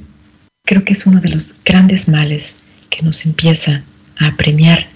creo 0.65 0.83
que 0.83 0.93
es 0.93 1.05
uno 1.05 1.21
de 1.21 1.29
los 1.29 1.55
grandes 1.63 2.07
males 2.07 2.57
que 2.89 3.03
nos 3.03 3.25
empieza 3.25 3.83
a 4.19 4.27
apremiar 4.27 4.87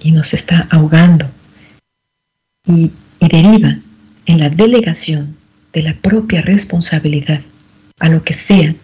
y 0.00 0.10
nos 0.12 0.34
está 0.34 0.68
ahogando 0.70 1.30
y, 2.66 2.90
deriva 3.18 3.78
en 4.26 4.38
la 4.38 4.50
delegación 4.50 5.36
de 5.72 5.82
la 5.82 5.94
propia 5.94 6.42
responsabilidad 6.42 7.40
a 7.98 8.08
lo 8.08 8.22
que 8.22 8.34
sea 8.34 8.74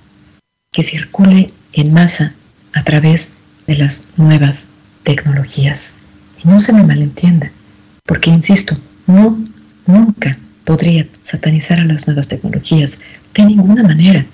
que 0.72 0.82
circule 0.82 1.52
en 1.74 1.92
masa 1.92 2.34
a 2.74 2.82
través 2.84 3.32
de 3.66 3.76
las 3.76 4.08
nuevas 4.16 4.68
tecnologías. 5.02 5.94
Y 6.42 6.48
no 6.48 6.60
se 6.60 6.72
me 6.72 6.82
malentienda, 6.82 7.50
porque 8.04 8.30
insisto, 8.30 8.76
no, 9.06 9.38
nunca 9.86 10.38
podría 10.64 11.06
satanizar 11.22 11.80
a 11.80 11.84
las 11.84 12.06
nuevas 12.06 12.28
tecnologías 12.28 12.98
de 13.34 13.44
ninguna 13.44 13.82
manera. 13.82 14.26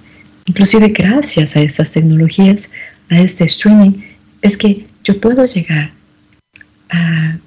Inclusive 0.47 0.89
gracias 0.89 1.57
a 1.57 1.61
esas 1.61 1.91
tecnologías, 1.91 2.71
a 3.11 3.19
este 3.19 3.45
streaming, 3.45 3.93
es 4.43 4.57
que 4.57 4.85
yo 5.05 5.21
puedo 5.21 5.45
llegar 5.45 5.93
a, 6.91 7.39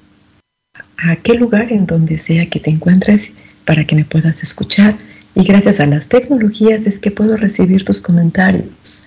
aquel 0.98 1.40
lugar 1.40 1.72
en 1.72 1.88
donde 1.88 2.20
sea 2.20 2.48
que 2.48 2.60
te 2.60 2.70
encuentres 2.70 3.34
para 3.66 3.86
que 3.86 3.96
me 3.96 4.06
puedas 4.06 4.44
escuchar. 4.44 4.98
Y 5.34 5.44
gracias 5.44 5.80
a 5.80 5.86
las 5.86 6.08
tecnologías 6.08 6.86
es 6.86 7.00
que 7.00 7.10
puedo 7.10 7.38
recibir 7.38 7.86
tus 7.86 8.02
comentarios 8.02 9.04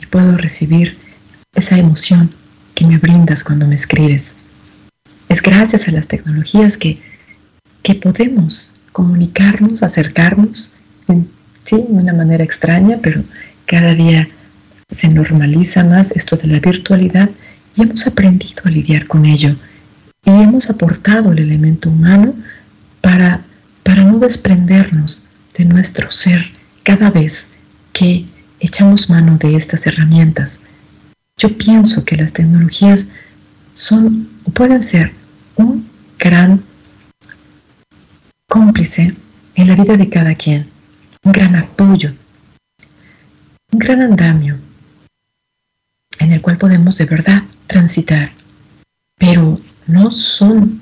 y 0.00 0.06
puedo 0.06 0.36
recibir 0.36 0.96
esa 1.54 1.78
emoción 1.78 2.30
que 2.74 2.86
me 2.86 2.98
brindas 2.98 3.42
cuando 3.44 3.66
me 3.66 3.74
escribes. 3.74 4.36
Es 5.28 5.42
gracias 5.42 5.88
a 5.88 5.92
las 5.92 6.08
tecnologías 6.08 6.78
que, 6.78 7.00
que 7.82 7.94
podemos 7.94 8.74
comunicarnos, 8.92 9.82
acercarnos, 9.82 10.76
sí, 11.64 11.76
de 11.76 11.82
una 11.88 12.12
manera 12.12 12.44
extraña, 12.44 12.98
pero 13.02 13.22
cada 13.66 13.94
día 13.94 14.28
se 14.90 15.08
normaliza 15.08 15.84
más 15.84 16.10
esto 16.12 16.36
de 16.36 16.48
la 16.48 16.60
virtualidad 16.60 17.30
y 17.74 17.82
hemos 17.82 18.06
aprendido 18.06 18.62
a 18.64 18.70
lidiar 18.70 19.06
con 19.06 19.26
ello 19.26 19.56
y 20.24 20.30
hemos 20.30 20.68
aportado 20.70 21.32
el 21.32 21.38
elemento 21.38 21.90
humano 21.90 22.34
para, 23.00 23.44
para 23.82 24.02
no 24.02 24.18
desprendernos 24.18 25.24
de 25.56 25.64
nuestro 25.64 26.10
ser 26.10 26.44
cada 26.82 27.10
vez 27.10 27.48
que 27.92 28.26
echamos 28.60 29.10
mano 29.10 29.36
de 29.38 29.56
estas 29.56 29.86
herramientas. 29.86 30.60
Yo 31.38 31.56
pienso 31.56 32.04
que 32.04 32.16
las 32.16 32.32
tecnologías 32.32 33.06
son, 33.72 34.28
pueden 34.54 34.82
ser 34.82 35.12
un 35.54 35.88
gran 36.18 36.64
cómplice 38.48 39.14
en 39.54 39.68
la 39.68 39.76
vida 39.76 39.96
de 39.96 40.10
cada 40.10 40.34
quien, 40.34 40.68
un 41.22 41.30
gran 41.30 41.54
apoyo, 41.54 42.12
un 43.70 43.78
gran 43.78 44.02
andamio 44.02 44.58
en 46.18 46.32
el 46.32 46.42
cual 46.42 46.58
podemos 46.58 46.98
de 46.98 47.04
verdad 47.04 47.44
transitar, 47.68 48.32
pero 49.16 49.60
no 49.86 50.10
son 50.10 50.80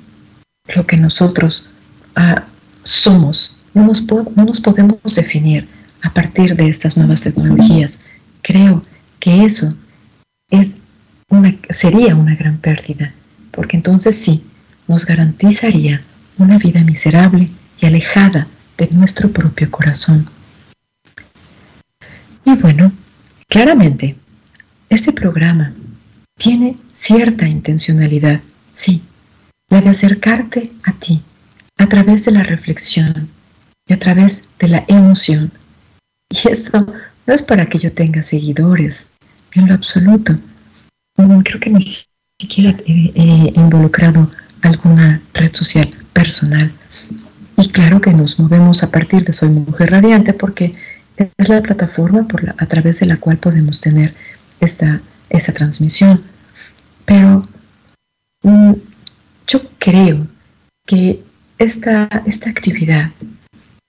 lo 0.75 0.87
que 0.87 0.97
nosotros 0.97 1.69
ah, 2.14 2.45
somos. 2.83 3.59
No 3.75 3.85
nos, 3.85 4.07
no 4.07 4.45
nos 4.45 4.61
podemos 4.62 5.14
definir 5.14 5.69
a 6.03 6.14
partir 6.14 6.57
de 6.57 6.69
estas 6.71 6.97
nuevas 6.97 7.21
tecnologías. 7.21 8.01
Creo 8.40 8.83
que 9.21 9.45
eso 9.45 9.75
es 10.50 10.74
una, 11.28 11.56
sería 11.70 12.14
una 12.14 12.35
gran 12.35 12.59
pérdida, 12.59 13.12
porque 13.50 13.76
entonces 13.76 14.16
sí, 14.16 14.44
nos 14.88 15.04
garantizaría 15.04 16.02
una 16.38 16.59
vida 16.59 16.82
miserable 16.82 17.50
y 17.80 17.87
alejada 17.87 18.46
de 18.78 18.88
nuestro 18.92 19.30
propio 19.30 19.70
corazón. 19.70 20.28
Y 22.44 22.54
bueno, 22.56 22.92
claramente, 23.48 24.16
este 24.88 25.12
programa 25.12 25.72
tiene 26.37 26.76
cierta 26.92 27.48
intencionalidad 27.48 28.40
Sí, 28.76 29.02
la 29.70 29.80
de 29.80 29.88
acercarte 29.88 30.70
a 30.85 30.92
ti 30.92 31.22
a 31.78 31.88
través 31.88 32.26
de 32.26 32.32
la 32.32 32.42
reflexión 32.42 33.30
y 33.88 33.94
a 33.94 33.98
través 33.98 34.46
de 34.59 34.68
la 34.68 34.85
emoción. 34.87 35.50
Y 36.28 36.48
esto 36.50 36.87
no 37.26 37.35
es 37.35 37.42
para 37.42 37.64
que 37.64 37.78
yo 37.78 37.90
tenga 37.90 38.22
seguidores, 38.22 39.06
en 39.57 39.69
lo 39.69 39.75
absoluto. 39.75 40.38
Creo 41.16 41.61
que 41.61 41.71
ni 41.71 41.85
siquiera 42.38 42.77
he, 42.87 43.53
involucrado 43.55 44.31
alguna 44.62 45.21
red 45.35 45.53
social 45.55 45.88
personal. 46.12 46.73
Y 47.57 47.69
claro 47.69 48.01
que 48.01 48.12
nos 48.12 48.38
movemos 48.38 48.83
a 48.83 48.90
partir 48.90 49.25
de 49.25 49.33
Soy 49.33 49.49
Mujer 49.49 49.90
Radiante 49.90 50.35
porque 50.35 50.73
es 51.16 51.49
la 51.49 51.62
plataforma 51.62 52.27
a 52.59 52.66
través 52.66 53.01
de 53.01 53.07
la 53.07 53.16
cual 53.16 53.38
podemos 53.38 53.81
tener 53.81 54.14
esta, 54.61 55.01
esta 55.31 55.53
transmisión. 55.53 56.23
Pero 57.07 57.42
Mm, 58.47 58.75
yo 59.49 59.61
creo 59.81 60.25
que 60.87 61.21
esta, 61.59 62.09
esta 62.27 62.49
actividad 62.49 63.11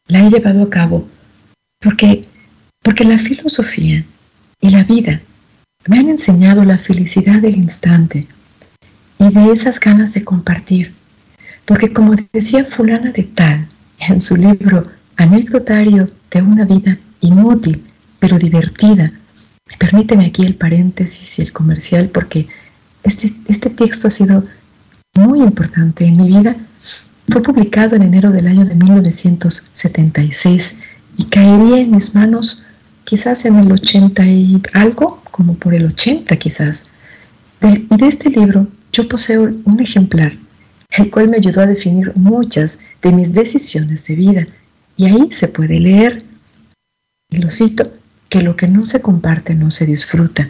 la 0.07 0.19
he 0.19 0.29
llevado 0.31 0.63
a 0.63 0.69
cabo 0.71 1.07
porque, 1.79 2.23
porque 2.81 3.03
la 3.03 3.19
filosofía 3.19 4.03
y 4.59 4.69
la 4.69 4.83
vida 4.83 5.21
me 5.87 5.99
han 5.99 6.09
enseñado 6.09 6.63
la 6.63 6.77
felicidad 6.77 7.41
del 7.41 7.55
instante 7.55 8.27
y 9.19 9.29
de 9.29 9.51
esas 9.51 9.79
ganas 9.79 10.13
de 10.13 10.23
compartir. 10.23 10.93
Porque 11.65 11.91
como 11.91 12.15
decía 12.31 12.65
fulana 12.65 13.11
de 13.11 13.23
tal 13.23 13.67
en 13.99 14.21
su 14.21 14.35
libro 14.35 14.87
Anecdotario 15.17 16.09
de 16.31 16.41
una 16.41 16.65
vida 16.65 16.97
inútil 17.21 17.83
pero 18.19 18.37
divertida, 18.37 19.11
permíteme 19.79 20.27
aquí 20.27 20.43
el 20.43 20.55
paréntesis 20.55 21.39
y 21.39 21.41
el 21.41 21.51
comercial 21.51 22.09
porque 22.09 22.47
este, 23.03 23.33
este, 23.47 23.69
texto 23.69 24.07
ha 24.07 24.11
sido 24.11 24.43
muy 25.15 25.41
importante 25.41 26.05
en 26.05 26.21
mi 26.21 26.27
vida. 26.27 26.55
Fue 27.29 27.41
publicado 27.41 27.95
en 27.95 28.03
enero 28.03 28.31
del 28.31 28.47
año 28.47 28.65
de 28.65 28.75
1976 28.75 30.75
y 31.17 31.25
caería 31.25 31.79
en 31.79 31.91
mis 31.91 32.13
manos 32.13 32.63
quizás 33.03 33.45
en 33.45 33.57
el 33.57 33.71
80 33.71 34.25
y 34.25 34.61
algo, 34.73 35.21
como 35.37 35.53
por 35.53 35.75
el 35.75 35.85
80 35.85 36.35
quizás. 36.37 36.89
y 37.61 37.95
de 37.95 38.07
este 38.07 38.31
libro 38.31 38.67
yo 38.91 39.07
poseo 39.07 39.53
un 39.65 39.79
ejemplar, 39.79 40.33
el 40.97 41.11
cual 41.11 41.29
me 41.29 41.37
ayudó 41.37 41.61
a 41.61 41.67
definir 41.67 42.11
muchas 42.15 42.79
de 43.03 43.11
mis 43.11 43.31
decisiones 43.31 44.05
de 44.07 44.15
vida. 44.15 44.47
Y 44.97 45.05
ahí 45.05 45.27
se 45.31 45.47
puede 45.47 45.79
leer, 45.79 46.23
y 47.29 47.37
lo 47.37 47.51
cito, 47.51 47.83
que 48.29 48.41
lo 48.41 48.55
que 48.55 48.67
no 48.67 48.83
se 48.83 48.99
comparte 48.99 49.53
no 49.53 49.69
se 49.69 49.85
disfruta. 49.85 50.49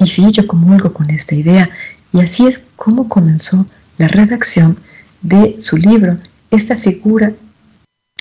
Y 0.00 0.06
sí, 0.06 0.32
yo 0.32 0.46
comulgo 0.48 0.92
con 0.92 1.08
esta 1.10 1.36
idea, 1.36 1.70
y 2.12 2.20
así 2.20 2.46
es 2.48 2.60
como 2.74 3.08
comenzó 3.08 3.68
la 3.96 4.08
redacción 4.08 4.78
de 5.22 5.54
su 5.58 5.76
libro 5.76 6.18
esta 6.50 6.76
figura 6.76 7.32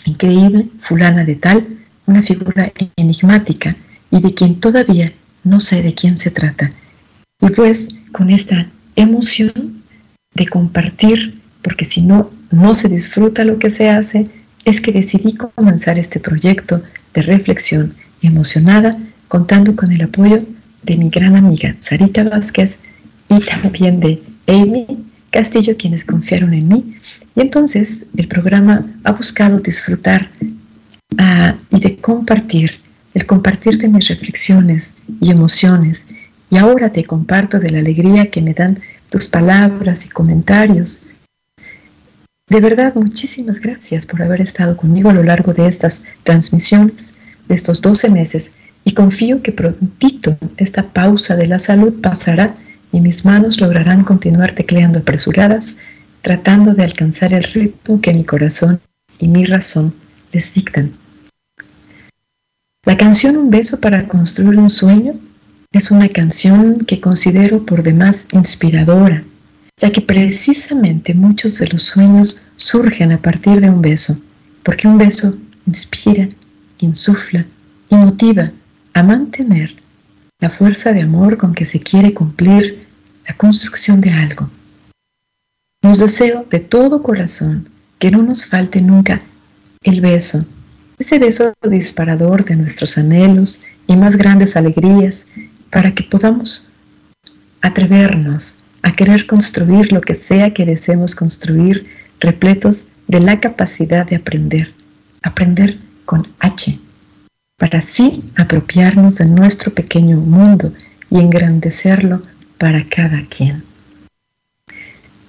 increíble, 0.06 0.68
fulana 0.82 1.24
de 1.24 1.36
tal, 1.36 1.68
una 2.06 2.22
figura 2.22 2.72
enigmática 2.96 3.76
y 4.12 4.22
de 4.22 4.34
quien 4.36 4.60
todavía 4.60 5.12
no 5.46 5.62
sé 5.62 5.82
de 5.82 5.94
quién 5.94 6.18
se 6.18 6.32
trata. 6.32 6.72
Y 7.40 7.50
pues 7.52 7.88
con 8.12 8.30
esta 8.30 8.68
emoción 8.98 9.82
de 10.34 10.48
compartir, 10.48 11.42
porque 11.62 11.86
si 11.86 12.02
no, 12.02 12.32
no 12.52 12.74
se 12.74 12.90
disfruta 12.90 13.46
lo 13.46 13.58
que 13.58 13.70
se 13.70 13.90
hace, 13.90 14.26
es 14.66 14.82
que 14.82 14.92
decidí 14.92 15.36
comenzar 15.36 15.98
este 15.98 16.20
proyecto 16.20 16.82
de 17.14 17.22
reflexión 17.22 17.94
emocionada 18.22 18.92
contando 19.28 19.76
con 19.76 19.92
el 19.92 20.02
apoyo 20.02 20.44
de 20.84 20.98
mi 20.98 21.10
gran 21.10 21.36
amiga 21.36 21.76
Sarita 21.80 22.24
Vázquez 22.24 22.78
y 23.30 23.40
también 23.40 24.00
de 24.00 24.22
Amy 24.48 24.86
Castillo, 25.30 25.76
quienes 25.78 26.06
confiaron 26.06 26.54
en 26.54 26.68
mí. 26.68 26.96
Y 27.36 27.42
entonces 27.42 28.06
el 28.16 28.28
programa 28.28 28.86
ha 29.04 29.12
buscado 29.12 29.60
disfrutar 29.60 30.30
ah, 31.18 31.56
y 31.70 31.80
de 31.80 31.98
compartir, 31.98 32.80
el 33.16 33.26
compartir 33.26 33.80
de 33.80 33.88
mis 33.88 34.08
reflexiones 34.08 34.94
y 35.20 35.32
emociones. 35.32 36.06
Y 36.52 36.58
ahora 36.58 36.92
te 36.92 37.04
comparto 37.04 37.60
de 37.60 37.72
la 37.72 37.80
alegría 37.80 38.30
que 38.30 38.42
me 38.42 38.54
dan 38.54 38.80
tus 39.10 39.28
palabras 39.28 40.06
y 40.06 40.10
comentarios. 40.10 41.10
De 42.48 42.60
verdad, 42.60 42.94
muchísimas 42.94 43.60
gracias 43.60 44.06
por 44.06 44.22
haber 44.22 44.42
estado 44.42 44.78
conmigo 44.78 45.10
a 45.10 45.14
lo 45.14 45.24
largo 45.24 45.54
de 45.54 45.68
estas 45.68 46.04
transmisiones, 46.24 47.16
de 47.48 47.56
estos 47.56 47.82
12 47.82 48.10
meses 48.10 48.52
y 48.84 48.94
confío 48.94 49.42
que 49.42 49.52
prontito 49.52 50.38
esta 50.58 50.84
pausa 50.84 51.36
de 51.36 51.48
la 51.48 51.58
salud 51.58 52.02
pasará 52.02 52.56
y 52.92 53.02
mis 53.02 53.26
manos 53.26 53.60
lograrán 53.60 54.04
continuar 54.04 54.54
tecleando 54.54 55.00
apresuradas, 55.00 55.76
tratando 56.22 56.74
de 56.74 56.84
alcanzar 56.84 57.34
el 57.34 57.44
ritmo 57.44 58.00
que 58.00 58.14
mi 58.14 58.24
corazón 58.24 58.80
y 59.18 59.28
mi 59.28 59.46
razón 59.46 59.94
les 60.32 60.54
dictan. 60.54 61.05
La 62.86 62.96
canción 62.96 63.36
Un 63.36 63.50
beso 63.50 63.80
para 63.80 64.08
construir 64.08 64.60
un 64.60 64.70
sueño 64.70 65.14
es 65.72 65.90
una 65.90 66.08
canción 66.08 66.78
que 66.86 67.02
considero 67.02 67.66
por 67.66 67.82
demás 67.82 68.28
inspiradora, 68.32 69.24
ya 69.78 69.92
que 69.92 70.02
precisamente 70.02 71.16
muchos 71.16 71.58
de 71.58 71.68
los 71.68 71.82
sueños 71.82 72.46
surgen 72.58 73.12
a 73.12 73.18
partir 73.18 73.60
de 73.60 73.72
un 73.72 73.82
beso, 73.82 74.20
porque 74.62 74.88
un 74.88 75.00
beso 75.00 75.36
inspira, 75.66 76.30
insufla 76.78 77.48
y 77.90 77.96
motiva 77.96 78.52
a 78.94 79.02
mantener 79.02 79.76
la 80.40 80.52
fuerza 80.52 80.94
de 80.94 81.02
amor 81.02 81.38
con 81.38 81.56
que 81.56 81.66
se 81.66 81.80
quiere 81.80 82.14
cumplir 82.14 82.88
la 83.28 83.36
construcción 83.36 84.00
de 84.00 84.12
algo. 84.12 84.52
Nos 85.82 86.00
deseo 86.00 86.46
de 86.52 86.60
todo 86.60 87.02
corazón 87.02 87.68
que 87.98 88.12
no 88.12 88.22
nos 88.22 88.46
falte 88.46 88.80
nunca 88.80 89.24
el 89.82 90.02
beso, 90.02 90.46
ese 90.98 91.20
beso 91.20 91.54
disparador 91.62 92.46
de 92.46 92.56
nuestros 92.56 92.98
anhelos 92.98 93.62
y 93.88 93.96
más 93.96 94.16
grandes 94.16 94.56
alegrías, 94.56 95.26
para 95.70 95.94
que 95.94 96.04
podamos 96.04 96.68
atrevernos 97.62 98.58
a 98.82 98.94
querer 98.94 99.26
construir 99.26 99.92
lo 99.92 100.02
que 100.02 100.16
sea 100.16 100.54
que 100.54 100.66
deseemos 100.66 101.16
construir, 101.16 101.88
repletos 102.20 102.88
de 103.08 103.20
la 103.20 103.40
capacidad 103.40 104.06
de 104.06 104.16
aprender, 104.16 104.74
aprender 105.22 105.80
con 106.06 106.28
H 106.40 106.80
para 107.58 107.80
así 107.80 108.24
apropiarnos 108.36 109.16
de 109.16 109.26
nuestro 109.26 109.74
pequeño 109.74 110.18
mundo 110.18 110.74
y 111.10 111.20
engrandecerlo 111.20 112.22
para 112.58 112.86
cada 112.86 113.22
quien. 113.28 113.64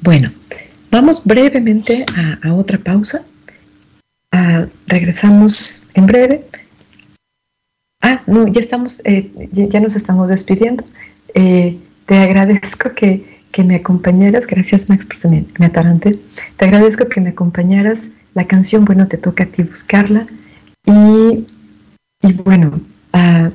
Bueno, 0.00 0.32
vamos 0.90 1.22
brevemente 1.24 2.04
a, 2.42 2.52
otra 2.52 2.78
pausa. 2.78 3.24
Regresamos 4.86 5.88
en 5.94 6.06
breve. 6.06 6.46
Ah, 8.02 8.22
no, 8.26 8.46
ya 8.48 8.60
estamos, 8.60 9.00
eh, 9.04 9.30
ya, 9.52 9.80
nos 9.80 9.96
estamos 9.96 10.28
despidiendo. 10.28 10.84
Eh, 11.34 11.78
te 12.06 12.16
agradezco 12.18 12.92
que, 12.94 13.40
que, 13.52 13.64
me 13.64 13.76
acompañaras, 13.76 14.46
gracias 14.46 14.88
Max 14.88 15.04
por 15.04 15.30
me, 15.30 15.44
me 15.58 15.66
atarante. 15.66 16.18
Te 16.56 16.64
agradezco 16.64 17.08
que 17.08 17.20
me 17.20 17.30
acompañaras. 17.30 18.08
La 18.34 18.46
canción, 18.46 18.84
bueno, 18.84 19.08
te 19.08 19.16
toca 19.16 19.44
a 19.44 19.46
ti 19.46 19.62
buscarla. 19.62 20.26
Y 20.84 21.46
y 22.22 22.32
bueno, 22.32 22.80
ah, 23.12 23.50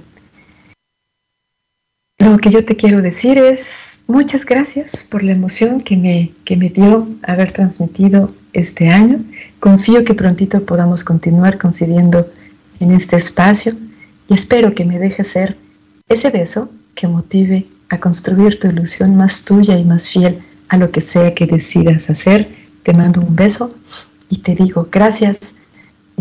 lo 2.19 2.37
que 2.37 2.51
yo 2.51 2.63
te 2.63 2.75
quiero 2.75 3.01
decir 3.01 3.37
es 3.37 3.99
muchas 4.07 4.45
gracias 4.45 5.03
por 5.03 5.23
la 5.23 5.31
emoción 5.31 5.81
que 5.81 5.97
me, 5.97 6.31
que 6.45 6.55
me 6.55 6.69
dio 6.69 7.07
haber 7.23 7.51
transmitido 7.51 8.27
este 8.53 8.87
año. 8.87 9.23
Confío 9.61 10.03
que 10.03 10.13
prontito 10.13 10.65
podamos 10.65 11.05
continuar 11.05 11.57
coincidiendo 11.57 12.29
en 12.81 12.91
este 12.91 13.15
espacio 13.15 13.73
y 14.27 14.33
espero 14.33 14.75
que 14.75 14.83
me 14.83 14.99
dejes 14.99 15.29
ser 15.29 15.55
ese 16.09 16.29
beso 16.29 16.69
que 16.95 17.07
motive 17.07 17.67
a 17.87 18.01
construir 18.01 18.59
tu 18.59 18.67
ilusión 18.67 19.15
más 19.15 19.45
tuya 19.45 19.77
y 19.77 19.85
más 19.85 20.09
fiel 20.09 20.41
a 20.67 20.75
lo 20.75 20.91
que 20.91 20.99
sea 20.99 21.33
que 21.33 21.45
decidas 21.45 22.09
hacer. 22.09 22.49
Te 22.83 22.93
mando 22.93 23.21
un 23.21 23.37
beso 23.37 23.73
y 24.29 24.39
te 24.39 24.55
digo 24.55 24.89
gracias 24.91 25.53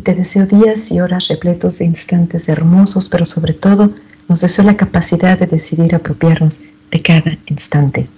te 0.00 0.14
deseo 0.14 0.46
días 0.46 0.90
y 0.90 1.00
horas 1.00 1.28
repletos 1.28 1.78
de 1.78 1.84
instantes 1.84 2.48
hermosos, 2.48 3.08
pero 3.08 3.24
sobre 3.24 3.54
todo 3.54 3.90
nos 4.28 4.40
deseo 4.40 4.64
la 4.64 4.76
capacidad 4.76 5.38
de 5.38 5.46
decidir 5.46 5.94
apropiarnos 5.94 6.60
de 6.90 7.02
cada 7.02 7.36
instante. 7.46 8.08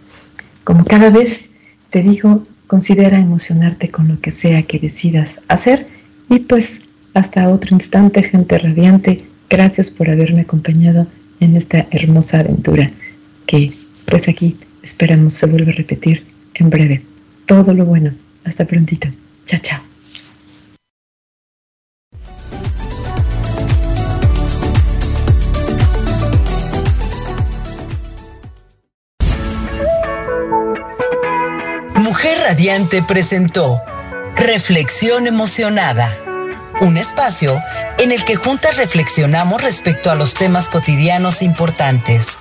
Como 0.64 0.85
cada 0.85 1.11
vez 1.11 1.51
te 1.91 2.03
digo, 2.03 2.43
considera 2.73 3.18
emocionarte 3.18 3.91
con 3.91 4.09
lo 4.09 4.18
que 4.18 4.31
sea 4.31 4.62
que 4.62 4.79
decidas 4.79 5.41
hacer 5.49 5.89
y 6.31 6.39
pues 6.39 6.81
hasta 7.12 7.51
otro 7.51 7.77
instante, 7.77 8.23
gente 8.23 8.59
radiante, 8.59 9.27
gracias 9.51 9.91
por 9.91 10.09
haberme 10.09 10.41
acompañado 10.41 11.07
en 11.41 11.55
esta 11.55 11.87
hermosa 11.91 12.41
aventura 12.41 12.91
que 13.45 13.75
pues 14.07 14.27
aquí 14.27 14.57
esperamos 14.83 15.35
se 15.35 15.45
vuelva 15.45 15.70
a 15.73 15.75
repetir 15.75 16.25
en 16.55 16.70
breve. 16.70 17.03
Todo 17.45 17.75
lo 17.75 17.85
bueno. 17.85 18.14
Hasta 18.43 18.64
prontito. 18.64 19.09
Chao, 19.45 19.61
chao. 19.62 19.91
Mujer 32.03 32.36
Radiante 32.40 33.00
presentó 33.00 33.80
Reflexión 34.34 35.28
Emocionada, 35.28 36.18
un 36.80 36.96
espacio 36.96 37.62
en 37.96 38.11
el 38.11 38.24
que 38.24 38.34
juntas 38.34 38.76
reflexionamos 38.76 39.62
respecto 39.62 40.11
a 40.11 40.16
los 40.16 40.34
temas 40.34 40.68
cotidianos 40.68 41.42
importantes, 41.42 42.40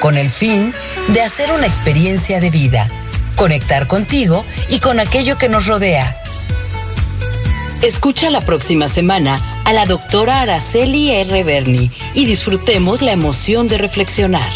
con 0.00 0.16
el 0.16 0.30
fin 0.30 0.72
de 1.08 1.20
hacer 1.20 1.52
una 1.52 1.66
experiencia 1.66 2.40
de 2.40 2.48
vida, 2.48 2.88
conectar 3.36 3.88
contigo 3.88 4.46
y 4.70 4.78
con 4.80 4.98
aquello 4.98 5.36
que 5.36 5.50
nos 5.50 5.66
rodea. 5.66 6.16
Escucha 7.82 8.30
la 8.30 8.40
próxima 8.40 8.88
semana 8.88 9.38
a 9.66 9.74
la 9.74 9.84
doctora 9.84 10.40
Araceli 10.40 11.10
R. 11.10 11.44
Berni 11.44 11.90
y 12.14 12.24
disfrutemos 12.24 13.02
la 13.02 13.12
emoción 13.12 13.68
de 13.68 13.76
reflexionar. 13.76 14.50